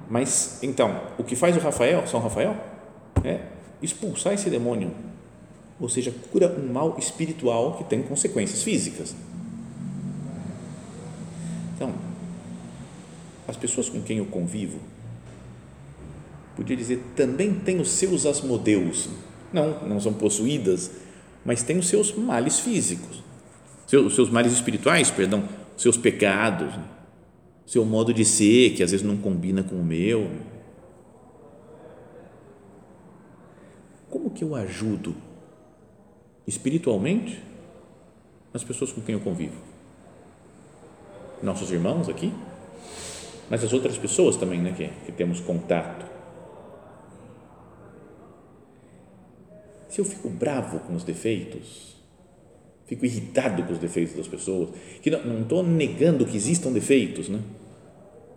Mas, 0.09 0.59
então, 0.61 1.01
o 1.17 1.23
que 1.23 1.35
faz 1.35 1.55
o 1.55 1.59
Rafael, 1.59 2.05
São 2.07 2.19
Rafael, 2.19 2.55
é 3.23 3.39
expulsar 3.81 4.33
esse 4.33 4.49
demônio 4.49 4.91
ou 5.79 5.87
seja, 5.87 6.13
cura 6.31 6.55
um 6.57 6.71
mal 6.71 6.95
espiritual 6.97 7.73
que 7.73 7.83
tem 7.83 8.01
consequências 8.01 8.63
físicas. 8.63 9.15
Então, 11.77 11.93
as 13.47 13.55
pessoas 13.55 13.87
com 13.87 14.01
quem 14.01 14.17
eu 14.17 14.25
convivo, 14.25 14.79
podia 16.55 16.75
dizer, 16.75 17.03
também 17.15 17.53
têm 17.53 17.79
os 17.79 17.91
seus 17.91 18.25
asmodeus. 18.25 19.07
Não, 19.53 19.87
não 19.87 19.99
são 19.99 20.11
possuídas, 20.11 20.89
mas 21.45 21.61
têm 21.61 21.77
os 21.77 21.87
seus 21.87 22.13
males 22.15 22.59
físicos, 22.59 23.23
os 23.93 24.15
seus 24.15 24.29
males 24.31 24.51
espirituais, 24.51 25.11
perdão, 25.11 25.47
seus 25.77 25.95
pecados, 25.95 26.73
seu 27.63 27.85
modo 27.85 28.11
de 28.11 28.25
ser, 28.25 28.71
que 28.71 28.81
às 28.81 28.89
vezes 28.89 29.05
não 29.05 29.15
combina 29.15 29.61
com 29.61 29.75
o 29.75 29.85
meu. 29.85 30.31
Como 34.09 34.31
que 34.31 34.43
eu 34.43 34.55
ajudo 34.55 35.15
espiritualmente 36.47 37.39
as 38.51 38.63
pessoas 38.63 38.91
com 38.91 39.01
quem 39.01 39.13
eu 39.13 39.21
convivo. 39.21 39.66
Nossos 41.41 41.71
irmãos 41.71 42.09
aqui, 42.09 42.33
mas 43.49 43.63
as 43.63 43.71
outras 43.73 43.97
pessoas 43.97 44.35
também, 44.35 44.59
né, 44.59 44.73
que, 44.75 44.87
que 45.05 45.11
temos 45.11 45.39
contato. 45.39 46.05
Se 49.89 50.01
eu 50.01 50.05
fico 50.05 50.29
bravo 50.29 50.79
com 50.79 50.95
os 50.95 51.03
defeitos, 51.03 51.95
fico 52.85 53.05
irritado 53.05 53.63
com 53.63 53.73
os 53.73 53.79
defeitos 53.79 54.15
das 54.15 54.27
pessoas, 54.27 54.69
que 55.01 55.09
não 55.09 55.41
estou 55.41 55.63
negando 55.63 56.25
que 56.25 56.35
existam 56.35 56.71
defeitos, 56.71 57.29
né? 57.29 57.39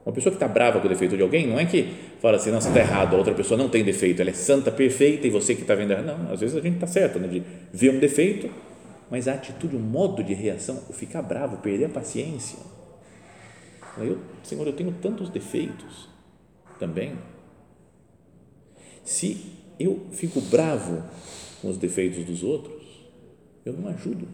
Uma 0.04 0.14
pessoa 0.14 0.30
que 0.30 0.36
está 0.36 0.48
brava 0.48 0.80
com 0.80 0.86
o 0.86 0.88
defeito 0.88 1.16
de 1.16 1.22
alguém, 1.22 1.46
não 1.46 1.58
é 1.58 1.66
que 1.66 1.92
fala 2.20 2.36
assim, 2.36 2.50
não, 2.50 2.60
você 2.60 2.68
está 2.68 2.80
errado, 2.80 3.14
a 3.14 3.18
outra 3.18 3.34
pessoa 3.34 3.58
não 3.58 3.68
tem 3.68 3.84
defeito, 3.84 4.20
ela 4.22 4.30
é 4.30 4.34
santa, 4.34 4.70
perfeita 4.70 5.26
e 5.26 5.30
você 5.30 5.54
que 5.54 5.62
está 5.62 5.74
vendo. 5.74 5.94
Não, 6.02 6.32
às 6.32 6.40
vezes 6.40 6.56
a 6.56 6.60
gente 6.60 6.74
está 6.74 6.86
certo, 6.86 7.18
né, 7.18 7.28
de 7.28 7.42
ver 7.72 7.90
um 7.90 7.98
defeito, 7.98 8.50
mas 9.10 9.28
a 9.28 9.34
atitude, 9.34 9.76
o 9.76 9.80
modo 9.80 10.24
de 10.24 10.32
reação, 10.32 10.82
o 10.88 10.92
ficar 10.92 11.20
bravo, 11.20 11.58
perder 11.58 11.86
a 11.86 11.88
paciência. 11.90 12.58
Eu, 14.04 14.18
Senhor, 14.42 14.66
eu 14.66 14.72
tenho 14.72 14.92
tantos 14.92 15.28
defeitos 15.28 16.08
também. 16.78 17.18
Se 19.04 19.52
eu 19.78 20.06
fico 20.10 20.40
bravo 20.40 21.02
com 21.60 21.68
os 21.68 21.76
defeitos 21.76 22.24
dos 22.24 22.42
outros, 22.42 22.82
eu 23.64 23.72
não 23.72 23.88
ajudo 23.88 24.28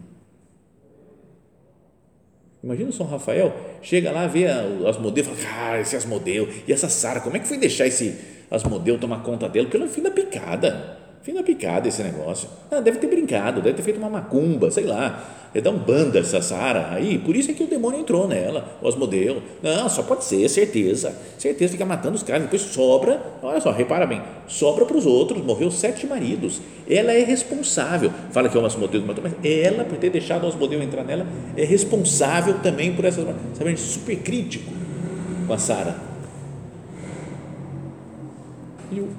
Imagina 2.63 2.89
o 2.89 2.93
São 2.93 3.05
Rafael, 3.05 3.55
chega 3.81 4.11
lá, 4.11 4.25
vê 4.27 4.45
Asmodeu, 4.45 5.23
fala, 5.23 5.37
cara, 5.37 5.79
esse 5.79 5.95
Asmodeu, 5.95 6.49
e 6.67 6.73
essa 6.73 6.89
Sara, 6.89 7.21
como 7.21 7.37
é 7.37 7.39
que 7.39 7.47
foi 7.47 7.57
deixar 7.57 7.85
esse 7.85 8.19
Asmodeu 8.49 8.99
tomar 8.99 9.21
conta 9.23 9.47
dela? 9.47 9.69
Pelo 9.69 9.87
fim 9.87 10.01
da 10.01 10.11
picada, 10.11 10.96
fim 11.27 11.33
da 11.33 11.43
picada 11.43 11.89
esse 11.89 12.01
negócio. 12.01 12.47
Ah, 12.71 12.79
deve 12.79 12.99
ter 12.99 13.07
brincado, 13.07 13.61
deve 13.61 13.75
ter 13.75 13.83
feito 13.83 13.97
uma 13.97 14.09
macumba, 14.09 14.71
sei 14.71 14.85
lá, 14.85 15.25
é 15.53 15.59
da 15.59 15.69
Umbanda 15.69 16.19
essa 16.19 16.41
Sara, 16.41 16.87
aí, 16.91 17.17
por 17.17 17.35
isso 17.35 17.51
é 17.51 17.53
que 17.53 17.65
o 17.65 17.67
demônio 17.67 17.99
entrou 17.99 18.29
nela, 18.29 18.77
o 18.81 18.87
Asmodeu. 18.87 19.41
Não, 19.61 19.89
só 19.89 20.03
pode 20.03 20.23
ser, 20.23 20.47
certeza, 20.47 21.13
certeza, 21.37 21.73
fica 21.73 21.85
matando 21.85 22.15
os 22.15 22.23
caras, 22.23 22.43
depois 22.43 22.61
sobra, 22.61 23.21
olha 23.43 23.59
só, 23.59 23.71
repara 23.71 24.07
bem, 24.07 24.21
sobra 24.47 24.85
para 24.85 24.95
os 24.95 25.05
outros, 25.05 25.43
morreu 25.43 25.69
sete 25.69 26.07
maridos, 26.07 26.61
ela 26.89 27.11
é 27.11 27.25
responsável, 27.25 28.09
fala 28.31 28.47
que 28.47 28.57
é 28.57 28.61
o 28.61 28.65
Asmodeu 28.65 29.01
que 29.01 29.07
matou, 29.07 29.21
mas 29.21 29.33
ela, 29.43 29.83
por 29.83 29.97
ter 29.97 30.09
deixado 30.09 30.45
o 30.45 30.47
Asmodeu 30.47 30.81
entrar 30.81 31.03
nela, 31.03 31.27
é 31.57 31.65
responsável 31.65 32.59
também 32.59 32.95
por 32.95 33.03
essas, 33.03 33.25
sabe, 33.53 33.75
super 33.75 34.15
crítico 34.19 34.71
com 35.45 35.51
a 35.51 35.57
Sara. 35.57 35.93
E 38.89 39.01
o 39.01 39.09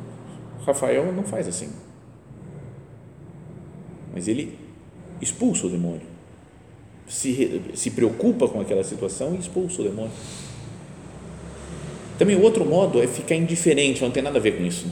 Rafael 0.64 1.12
não 1.12 1.24
faz 1.24 1.46
assim. 1.46 1.68
Mas 4.18 4.26
ele 4.26 4.58
expulsa 5.20 5.68
o 5.68 5.70
demônio 5.70 6.18
se, 7.08 7.62
se 7.74 7.90
preocupa 7.92 8.48
com 8.48 8.60
aquela 8.60 8.82
situação 8.82 9.34
e 9.34 9.38
expulsa 9.38 9.80
o 9.80 9.84
demônio. 9.84 10.10
Também 12.18 12.36
o 12.36 12.42
outro 12.42 12.64
modo 12.64 13.00
é 13.00 13.06
ficar 13.06 13.36
indiferente, 13.36 14.02
não 14.02 14.10
tem 14.10 14.22
nada 14.22 14.38
a 14.38 14.42
ver 14.42 14.58
com 14.58 14.64
isso. 14.64 14.90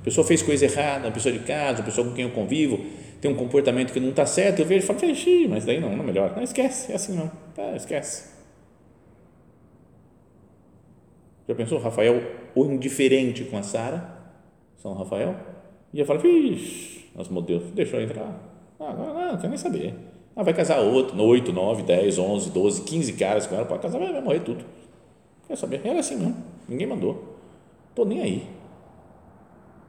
A 0.00 0.04
pessoa 0.04 0.26
fez 0.26 0.42
coisa 0.42 0.66
errada, 0.66 1.08
a 1.08 1.10
pessoa 1.10 1.32
de 1.32 1.40
casa, 1.40 1.80
a 1.80 1.84
pessoa 1.84 2.06
com 2.06 2.14
quem 2.14 2.24
eu 2.24 2.30
convivo, 2.30 2.84
tem 3.18 3.30
um 3.30 3.34
comportamento 3.34 3.92
que 3.92 3.98
não 3.98 4.10
está 4.10 4.26
certo, 4.26 4.60
eu 4.60 4.66
vejo 4.66 4.84
e 4.84 4.86
falo, 4.86 5.00
mas 5.48 5.64
daí 5.64 5.80
não, 5.80 5.90
não 5.96 6.04
é 6.04 6.06
melhor. 6.06 6.36
Não, 6.36 6.42
esquece, 6.42 6.92
é 6.92 6.94
assim 6.94 7.14
não, 7.14 7.30
tá, 7.54 7.74
esquece. 7.74 8.34
Já 11.48 11.54
pensou 11.54 11.78
Rafael 11.78 12.22
o 12.54 12.66
indiferente 12.66 13.44
com 13.44 13.56
a 13.56 13.62
Sara, 13.62 14.18
São 14.76 14.92
Rafael? 14.92 15.53
E 15.94 16.00
eu 16.00 16.04
falo, 16.04 16.18
vixe, 16.18 17.06
as 17.16 17.28
modelos, 17.28 17.70
deixou 17.70 17.98
entrar. 17.98 18.38
Ah, 18.78 18.92
não, 18.92 19.14
não, 19.14 19.32
não 19.32 19.36
quero 19.36 19.48
nem 19.48 19.56
saber 19.56 19.94
ah, 20.36 20.42
vai 20.42 20.52
casar 20.52 20.80
outro, 20.80 21.20
8, 21.20 21.52
9, 21.52 21.82
10, 21.84 22.18
11, 22.18 22.50
12, 22.50 22.82
15 22.82 23.12
caras 23.12 23.46
com 23.46 23.54
ela, 23.54 23.64
pode 23.64 23.82
casar, 23.82 23.98
vai, 23.98 24.12
vai 24.12 24.20
morrer 24.20 24.40
tudo. 24.40 24.64
Quer 25.46 25.56
saber? 25.56 25.80
Era 25.84 26.00
assim 26.00 26.16
não, 26.16 26.34
ninguém 26.68 26.86
mandou. 26.86 27.38
Estou 27.90 28.04
nem 28.04 28.20
aí. 28.20 28.46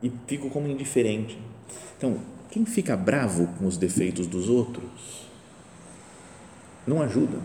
E 0.04 0.12
fico 0.28 0.50
como 0.50 0.68
indiferente. 0.68 1.38
Então, 1.98 2.18
quem 2.52 2.64
fica 2.64 2.96
bravo 2.96 3.48
com 3.58 3.66
os 3.66 3.76
defeitos 3.76 4.28
dos 4.28 4.48
outros, 4.48 5.26
não 6.86 7.02
ajuda. 7.02 7.40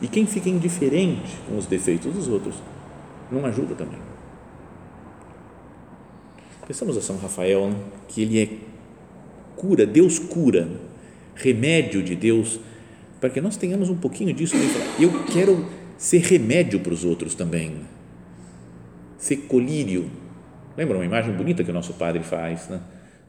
E 0.00 0.08
quem 0.08 0.24
fica 0.24 0.48
indiferente 0.48 1.36
com 1.46 1.58
os 1.58 1.66
defeitos 1.66 2.14
dos 2.14 2.28
outros, 2.28 2.54
não 3.30 3.44
ajuda 3.44 3.74
também. 3.74 3.98
Pensamos 6.66 6.96
a 6.96 7.02
São 7.02 7.16
Rafael, 7.16 7.74
que 8.08 8.22
ele 8.22 8.40
é 8.40 8.48
cura, 9.56 9.84
Deus 9.84 10.18
cura 10.18 10.68
remédio 11.34 12.02
de 12.02 12.14
Deus, 12.14 12.60
para 13.20 13.30
que 13.30 13.40
nós 13.40 13.56
tenhamos 13.56 13.88
um 13.88 13.96
pouquinho 13.96 14.32
disso. 14.32 14.54
Eu 15.00 15.24
quero 15.24 15.66
ser 15.96 16.18
remédio 16.18 16.80
para 16.80 16.92
os 16.92 17.04
outros 17.04 17.34
também, 17.34 17.80
ser 19.18 19.36
colírio. 19.48 20.10
Lembra 20.76 20.96
uma 20.96 21.04
imagem 21.04 21.32
bonita 21.32 21.64
que 21.64 21.70
o 21.70 21.74
nosso 21.74 21.94
padre 21.94 22.22
faz, 22.22 22.68
né? 22.68 22.80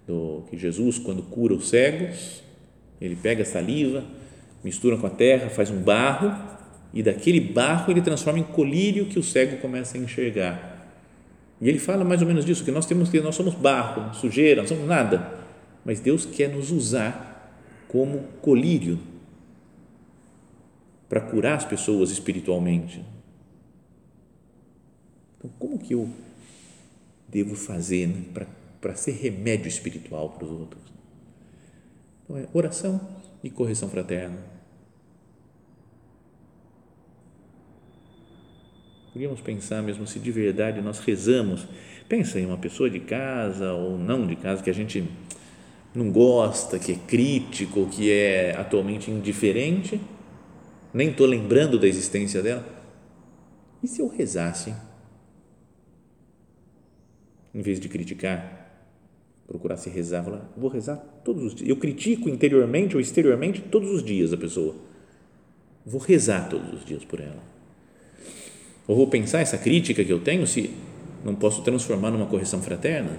Do, 0.06 0.44
que 0.50 0.58
Jesus, 0.58 1.00
quando 1.00 1.24
cura 1.24 1.54
os 1.54 1.70
cegos, 1.70 2.44
ele 3.00 3.16
pega 3.16 3.46
saliva, 3.46 4.04
mistura 4.64 4.98
com 4.98 5.08
a 5.08 5.10
terra, 5.10 5.50
faz 5.50 5.72
um 5.72 5.82
barro 5.82 6.36
e 6.94 7.02
daquele 7.02 7.40
barro 7.40 7.92
ele 7.92 8.02
transforma 8.02 8.40
em 8.40 8.44
colírio 8.44 9.06
que 9.06 9.18
o 9.18 9.24
cego 9.24 9.58
começa 9.58 9.98
a 9.98 10.02
enxergar. 10.02 10.73
E 11.64 11.70
ele 11.70 11.80
fala 11.80 12.04
mais 12.04 12.22
ou 12.22 12.28
menos 12.28 12.44
disso, 12.44 12.66
que 12.66 12.72
nós 12.72 12.86
temos 12.86 13.08
que 13.08 13.22
nós 13.22 13.36
somos 13.36 13.54
barro, 13.54 14.14
sujeira, 14.14 14.62
não 14.62 14.68
somos 14.68 14.86
nada, 14.86 15.40
mas 15.86 16.02
Deus 16.02 16.26
quer 16.26 16.50
nos 16.50 16.72
usar 16.72 17.58
como 17.88 18.20
colírio 18.42 19.00
para 21.08 21.22
curar 21.22 21.56
as 21.56 21.64
pessoas 21.64 22.12
espiritualmente. 22.12 23.02
Então, 25.38 25.50
como 25.58 25.80
que 25.80 25.94
eu 25.94 26.10
devo 27.30 27.56
fazer 27.56 28.08
né, 28.08 28.46
para 28.82 28.96
ser 28.96 29.14
remédio 29.14 29.70
espiritual 29.70 30.32
para 30.32 30.44
os 30.44 30.52
outros? 30.52 30.84
Então, 32.26 32.38
é 32.40 32.48
oração 32.52 33.00
e 33.42 33.50
correção 33.50 33.88
fraterna. 33.88 34.53
Podíamos 39.14 39.40
pensar 39.40 39.82
mesmo 39.82 40.08
se 40.08 40.20
de 40.20 40.32
verdade 40.32 40.82
nós 40.82 41.00
rezamos. 41.00 41.68
Pensa 42.10 42.40
em 42.40 42.46
uma 42.46 42.58
pessoa 42.58 42.90
de 42.90 43.00
casa 43.00 43.72
ou 43.72 43.98
não 43.98 44.28
de 44.28 44.36
casa 44.36 44.62
que 44.62 44.70
a 44.70 44.74
gente 44.74 45.08
não 45.94 46.12
gosta, 46.12 46.80
que 46.80 46.92
é 46.92 46.96
crítico, 46.96 47.88
que 47.88 48.12
é 48.12 48.56
atualmente 48.58 49.12
indiferente 49.12 50.02
nem 50.94 51.10
estou 51.10 51.26
lembrando 51.26 51.80
da 51.80 51.88
existência 51.88 52.42
dela. 52.42 52.66
E 53.82 53.88
se 53.88 54.02
eu 54.02 54.08
rezasse? 54.08 54.74
Em 57.54 57.62
vez 57.62 57.80
de 57.80 57.90
criticar, 57.90 58.88
procurasse 59.48 59.90
rezar, 59.90 60.24
falar, 60.24 60.52
vou 60.56 60.70
rezar 60.70 60.98
todos 61.24 61.44
os 61.44 61.56
dias. 61.56 61.70
Eu 61.70 61.78
critico 61.78 62.30
interiormente 62.30 62.96
ou 62.96 63.02
exteriormente 63.02 63.62
todos 63.62 63.90
os 63.90 64.04
dias 64.04 64.32
a 64.32 64.38
pessoa. 64.38 64.76
Vou 65.86 66.00
rezar 66.00 66.48
todos 66.48 66.74
os 66.74 66.86
dias 66.86 67.04
por 67.04 67.20
ela. 67.20 67.53
Ou 68.88 68.96
vou 68.96 69.08
pensar 69.08 69.40
essa 69.40 69.58
crítica 69.58 70.04
que 70.04 70.12
eu 70.12 70.20
tenho, 70.20 70.46
se 70.46 70.72
não 71.24 71.36
posso 71.36 71.62
transformar 71.62 72.12
numa 72.12 72.26
correção 72.26 72.62
fraterna 72.62 73.12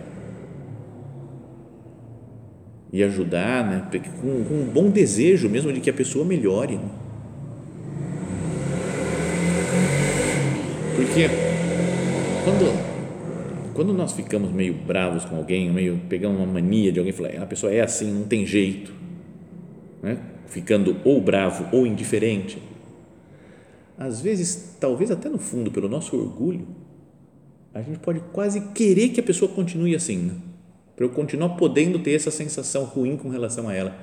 e 2.92 3.03
ajudar, 3.03 3.64
né, 3.64 4.00
com, 4.20 4.44
com 4.44 4.55
um 4.55 4.66
bom 4.72 4.88
desejo 4.88 5.48
mesmo 5.48 5.72
de 5.72 5.81
que 5.81 5.90
a 5.90 5.92
pessoa 5.92 6.24
melhore. 6.24 6.77
Né? 6.77 6.88
Porque 10.94 11.29
quando, 12.44 13.74
quando 13.74 13.92
nós 13.92 14.12
ficamos 14.12 14.53
meio 14.53 14.74
bravos 14.74 15.24
com 15.24 15.37
alguém, 15.37 15.72
meio 15.72 16.00
pegando 16.09 16.37
uma 16.37 16.46
mania 16.46 16.92
de 16.92 17.00
alguém, 17.00 17.12
falar, 17.12 17.31
ah, 17.38 17.42
a 17.42 17.46
pessoa 17.46 17.72
é 17.72 17.81
assim, 17.81 18.12
não 18.12 18.24
tem 18.24 18.46
jeito, 18.46 18.92
né? 20.00 20.18
ficando 20.46 20.96
ou 21.05 21.20
bravo 21.20 21.66
ou 21.72 21.85
indiferente, 21.87 22.59
às 23.98 24.20
vezes, 24.20 24.76
talvez 24.80 25.11
até 25.11 25.28
no 25.28 25.38
fundo, 25.38 25.70
pelo 25.70 25.88
nosso 25.88 26.16
orgulho, 26.16 26.66
a 27.72 27.83
gente 27.83 27.98
pode 27.98 28.20
quase 28.33 28.61
querer 28.72 29.11
que 29.11 29.20
a 29.20 29.22
pessoa 29.22 29.50
continue 29.50 29.94
assim, 29.94 30.18
né? 30.18 30.35
para 30.94 31.04
eu 31.04 31.11
continuar 31.11 31.50
podendo 31.50 31.98
ter 31.98 32.12
essa 32.12 32.30
sensação 32.30 32.85
ruim 32.85 33.16
com 33.16 33.28
relação 33.28 33.68
a 33.68 33.74
ela. 33.74 33.96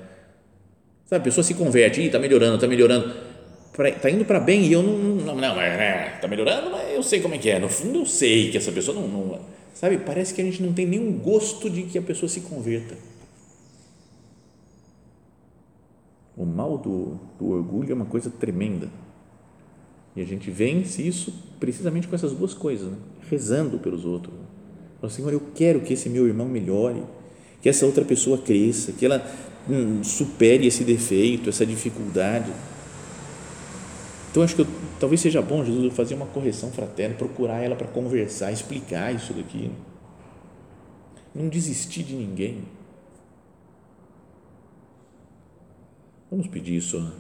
Sabe, 1.06 1.22
a 1.22 1.24
pessoa 1.24 1.44
se 1.44 1.54
converte, 1.54 2.02
está 2.02 2.20
melhorando, 2.20 2.56
está 2.56 2.68
melhorando 2.68 3.32
tá 4.02 4.10
indo 4.10 4.26
para 4.26 4.40
bem 4.40 4.66
e 4.66 4.74
eu 4.74 4.84
não, 4.84 4.98
não, 4.98 5.36
não, 5.36 5.56
mas 5.56 5.80
é, 5.80 6.18
tá 6.22 6.28
melhorando, 6.28 6.70
mas 6.70 6.94
eu 6.94 7.02
sei 7.02 7.22
como 7.22 7.36
é 7.36 7.38
que 7.38 7.50
é. 7.50 7.58
No 7.58 7.70
fundo, 7.70 8.00
eu 8.00 8.06
sei 8.06 8.52
que 8.52 8.58
essa 8.58 8.72
pessoa 8.72 9.00
não, 9.00 9.08
não, 9.08 9.40
sabe? 9.74 9.98
Parece 9.98 10.34
que 10.34 10.42
a 10.42 10.44
gente 10.44 10.62
não 10.62 10.74
tem 10.74 10.86
nenhum 10.86 11.14
gosto 11.14 11.70
de 11.70 11.84
que 11.84 11.98
a 11.98 12.02
pessoa 12.02 12.30
se 12.30 12.42
converta. 12.42 12.96
O 16.36 16.46
mal 16.46 16.78
do, 16.78 17.20
do 17.40 17.50
orgulho 17.50 17.92
é 17.92 17.96
uma 17.96 18.06
coisa 18.06 18.30
tremenda. 18.30 18.90
E 20.16 20.22
a 20.22 20.26
gente 20.26 20.52
vence 20.52 21.02
isso 21.02 21.34
precisamente 21.60 22.08
com 22.08 22.16
essas 22.16 22.34
duas 22.34 22.54
coisas, 22.54 22.90
né? 22.90 22.98
rezando 23.30 23.80
pelos 23.80 24.04
outros. 24.06 24.34
Fala, 25.00 25.12
Senhor, 25.12 25.32
eu 25.32 25.42
quero 25.56 25.82
que 25.82 25.94
esse 25.94 26.10
meu 26.10 26.28
irmão 26.28 26.48
melhore, 26.48 27.04
que 27.62 27.70
essa 27.70 27.86
outra 27.86 28.04
pessoa 28.04 28.38
cresça, 28.38 28.92
que 28.92 29.06
ela 29.06 29.26
hum, 29.70 30.04
supere 30.04 30.68
esse 30.68 30.84
defeito, 30.84 31.50
essa 31.50 31.66
dificuldade 31.66 32.52
então, 34.32 34.44
acho 34.44 34.56
que 34.56 34.62
eu, 34.62 34.68
talvez 34.98 35.20
seja 35.20 35.42
bom, 35.42 35.64
Jesus, 35.64 35.94
fazer 35.94 36.16
uma 36.16 36.26
correção 36.26 36.72
fraterna, 36.72 37.16
procurar 37.16 37.62
ela 37.62 37.76
para 37.76 37.88
conversar, 37.88 38.50
explicar 38.50 39.14
isso 39.14 39.34
daqui. 39.34 39.70
Não 41.36 41.50
desistir 41.50 42.04
de 42.04 42.16
ninguém. 42.16 42.64
Vamos 46.30 46.48
pedir 46.48 46.78
isso 46.78 47.12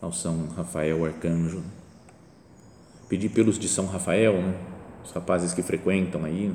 ao 0.00 0.12
São 0.12 0.48
Rafael 0.48 1.04
Arcanjo. 1.04 1.62
Pedir 3.12 3.28
pelos 3.28 3.58
de 3.58 3.68
São 3.68 3.84
Rafael, 3.84 4.40
né? 4.40 4.54
os 5.04 5.10
rapazes 5.10 5.52
que 5.52 5.62
frequentam 5.62 6.24
aí. 6.24 6.50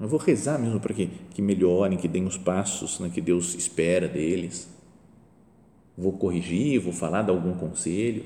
Eu 0.00 0.08
vou 0.08 0.18
rezar 0.18 0.58
mesmo 0.58 0.80
para 0.80 0.94
que, 0.94 1.10
que 1.34 1.42
melhorem, 1.42 1.98
que 1.98 2.08
deem 2.08 2.24
os 2.24 2.38
passos 2.38 2.98
né, 2.98 3.10
que 3.12 3.20
Deus 3.20 3.54
espera 3.54 4.08
deles 4.08 4.72
vou 5.96 6.12
corrigir, 6.12 6.80
vou 6.80 6.92
falar, 6.92 7.22
dar 7.22 7.32
algum 7.32 7.54
conselho, 7.54 8.24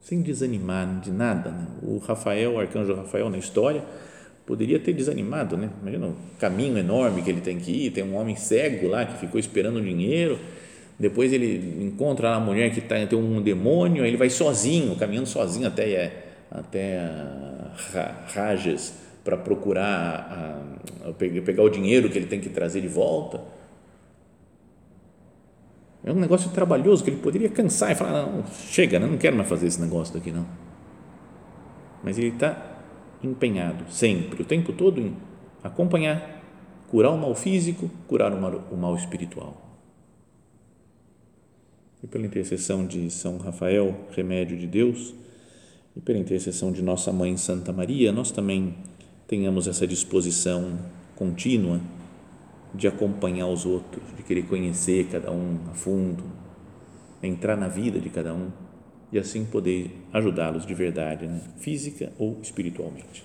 sem 0.00 0.22
desanimar 0.22 1.00
de 1.00 1.10
nada. 1.10 1.50
Né? 1.50 1.66
O 1.82 1.98
Rafael, 1.98 2.52
o 2.52 2.60
arcanjo 2.60 2.94
Rafael 2.94 3.28
na 3.28 3.38
história, 3.38 3.84
poderia 4.46 4.78
ter 4.78 4.92
desanimado, 4.92 5.56
né? 5.56 5.70
Imagina 5.80 6.06
o 6.06 6.16
caminho 6.38 6.76
enorme 6.76 7.22
que 7.22 7.30
ele 7.30 7.40
tem 7.40 7.58
que 7.58 7.86
ir, 7.86 7.90
tem 7.90 8.04
um 8.04 8.14
homem 8.14 8.36
cego 8.36 8.88
lá 8.88 9.06
que 9.06 9.18
ficou 9.18 9.40
esperando 9.40 9.80
dinheiro, 9.80 10.38
depois 10.98 11.32
ele 11.32 11.84
encontra 11.84 12.34
a 12.34 12.40
mulher 12.40 12.70
que 12.72 12.80
tá, 12.80 12.94
tem 13.06 13.18
um 13.18 13.42
demônio, 13.42 14.04
ele 14.04 14.16
vai 14.16 14.30
sozinho, 14.30 14.94
caminhando 14.96 15.26
sozinho 15.26 15.66
até, 15.66 16.24
até 16.50 17.10
Rajas 18.32 18.94
para 19.24 19.36
procurar, 19.36 20.62
a, 21.04 21.08
a, 21.08 21.12
pegar 21.12 21.62
o 21.62 21.68
dinheiro 21.68 22.08
que 22.08 22.18
ele 22.18 22.26
tem 22.26 22.40
que 22.40 22.48
trazer 22.48 22.80
de 22.80 22.88
volta 22.88 23.40
é 26.04 26.12
um 26.12 26.16
negócio 26.16 26.50
trabalhoso 26.50 27.02
que 27.02 27.08
ele 27.08 27.20
poderia 27.20 27.48
cansar 27.48 27.90
e 27.90 27.94
falar: 27.94 28.26
não, 28.26 28.44
chega, 28.46 28.98
né? 28.98 29.06
não 29.06 29.16
quero 29.16 29.34
mais 29.34 29.48
fazer 29.48 29.66
esse 29.66 29.80
negócio 29.80 30.12
daqui, 30.12 30.30
não. 30.30 30.46
Mas 32.02 32.18
ele 32.18 32.28
está 32.28 32.74
empenhado, 33.22 33.90
sempre, 33.90 34.42
o 34.42 34.44
tempo 34.44 34.74
todo, 34.74 35.00
em 35.00 35.16
acompanhar, 35.62 36.42
curar 36.90 37.10
o 37.10 37.16
mal 37.16 37.34
físico, 37.34 37.90
curar 38.06 38.30
o 38.34 38.40
mal, 38.40 38.62
o 38.70 38.76
mal 38.76 38.94
espiritual. 38.94 39.56
E 42.04 42.06
pela 42.06 42.26
intercessão 42.26 42.86
de 42.86 43.10
São 43.10 43.38
Rafael, 43.38 43.98
remédio 44.14 44.58
de 44.58 44.66
Deus, 44.66 45.14
e 45.96 46.00
pela 46.00 46.18
intercessão 46.18 46.70
de 46.70 46.82
nossa 46.82 47.10
mãe 47.10 47.34
Santa 47.38 47.72
Maria, 47.72 48.12
nós 48.12 48.30
também 48.30 48.76
tenhamos 49.26 49.66
essa 49.66 49.86
disposição 49.86 50.78
contínua 51.16 51.80
de 52.74 52.86
acompanhar 52.86 53.46
os 53.46 53.64
outros, 53.64 54.04
de 54.18 54.22
querer 54.22 54.42
conhecer 54.42 55.08
cada 55.10 55.32
um 55.32 55.58
a 55.70 55.72
fundo, 55.72 56.24
entrar 57.22 57.56
na 57.56 57.68
vida 57.68 57.98
de 57.98 58.10
cada 58.10 58.34
um 58.34 58.50
e 59.10 59.18
assim 59.18 59.46
poder 59.46 59.90
ajudá-los 60.12 60.66
de 60.66 60.74
verdade, 60.74 61.26
né? 61.26 61.40
física 61.56 62.12
ou 62.18 62.38
espiritualmente. 62.42 63.24